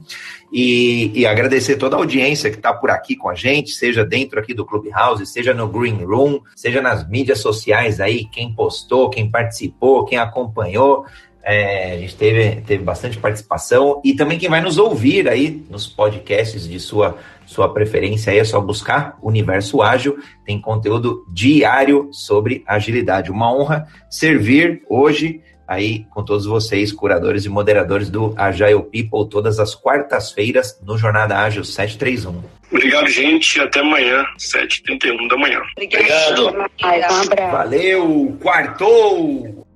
[0.51, 4.39] e, e agradecer toda a audiência que está por aqui com a gente, seja dentro
[4.39, 9.29] aqui do Clubhouse, seja no Green Room, seja nas mídias sociais aí, quem postou, quem
[9.29, 11.05] participou, quem acompanhou,
[11.43, 15.87] é, a gente teve, teve bastante participação e também quem vai nos ouvir aí nos
[15.87, 22.63] podcasts de sua sua preferência aí é só buscar Universo Ágil, tem conteúdo diário sobre
[22.65, 23.29] agilidade.
[23.29, 29.59] Uma honra servir hoje aí com todos vocês, curadores e moderadores do Agile People, todas
[29.59, 32.41] as quartas-feiras no Jornada Ágil 731.
[32.71, 33.59] Obrigado, gente.
[33.59, 35.61] Até amanhã, 7h31 da manhã.
[35.75, 36.47] Obrigado.
[36.47, 37.17] Obrigado.
[37.19, 37.51] Um abraço.
[37.51, 39.70] Valeu, quartou!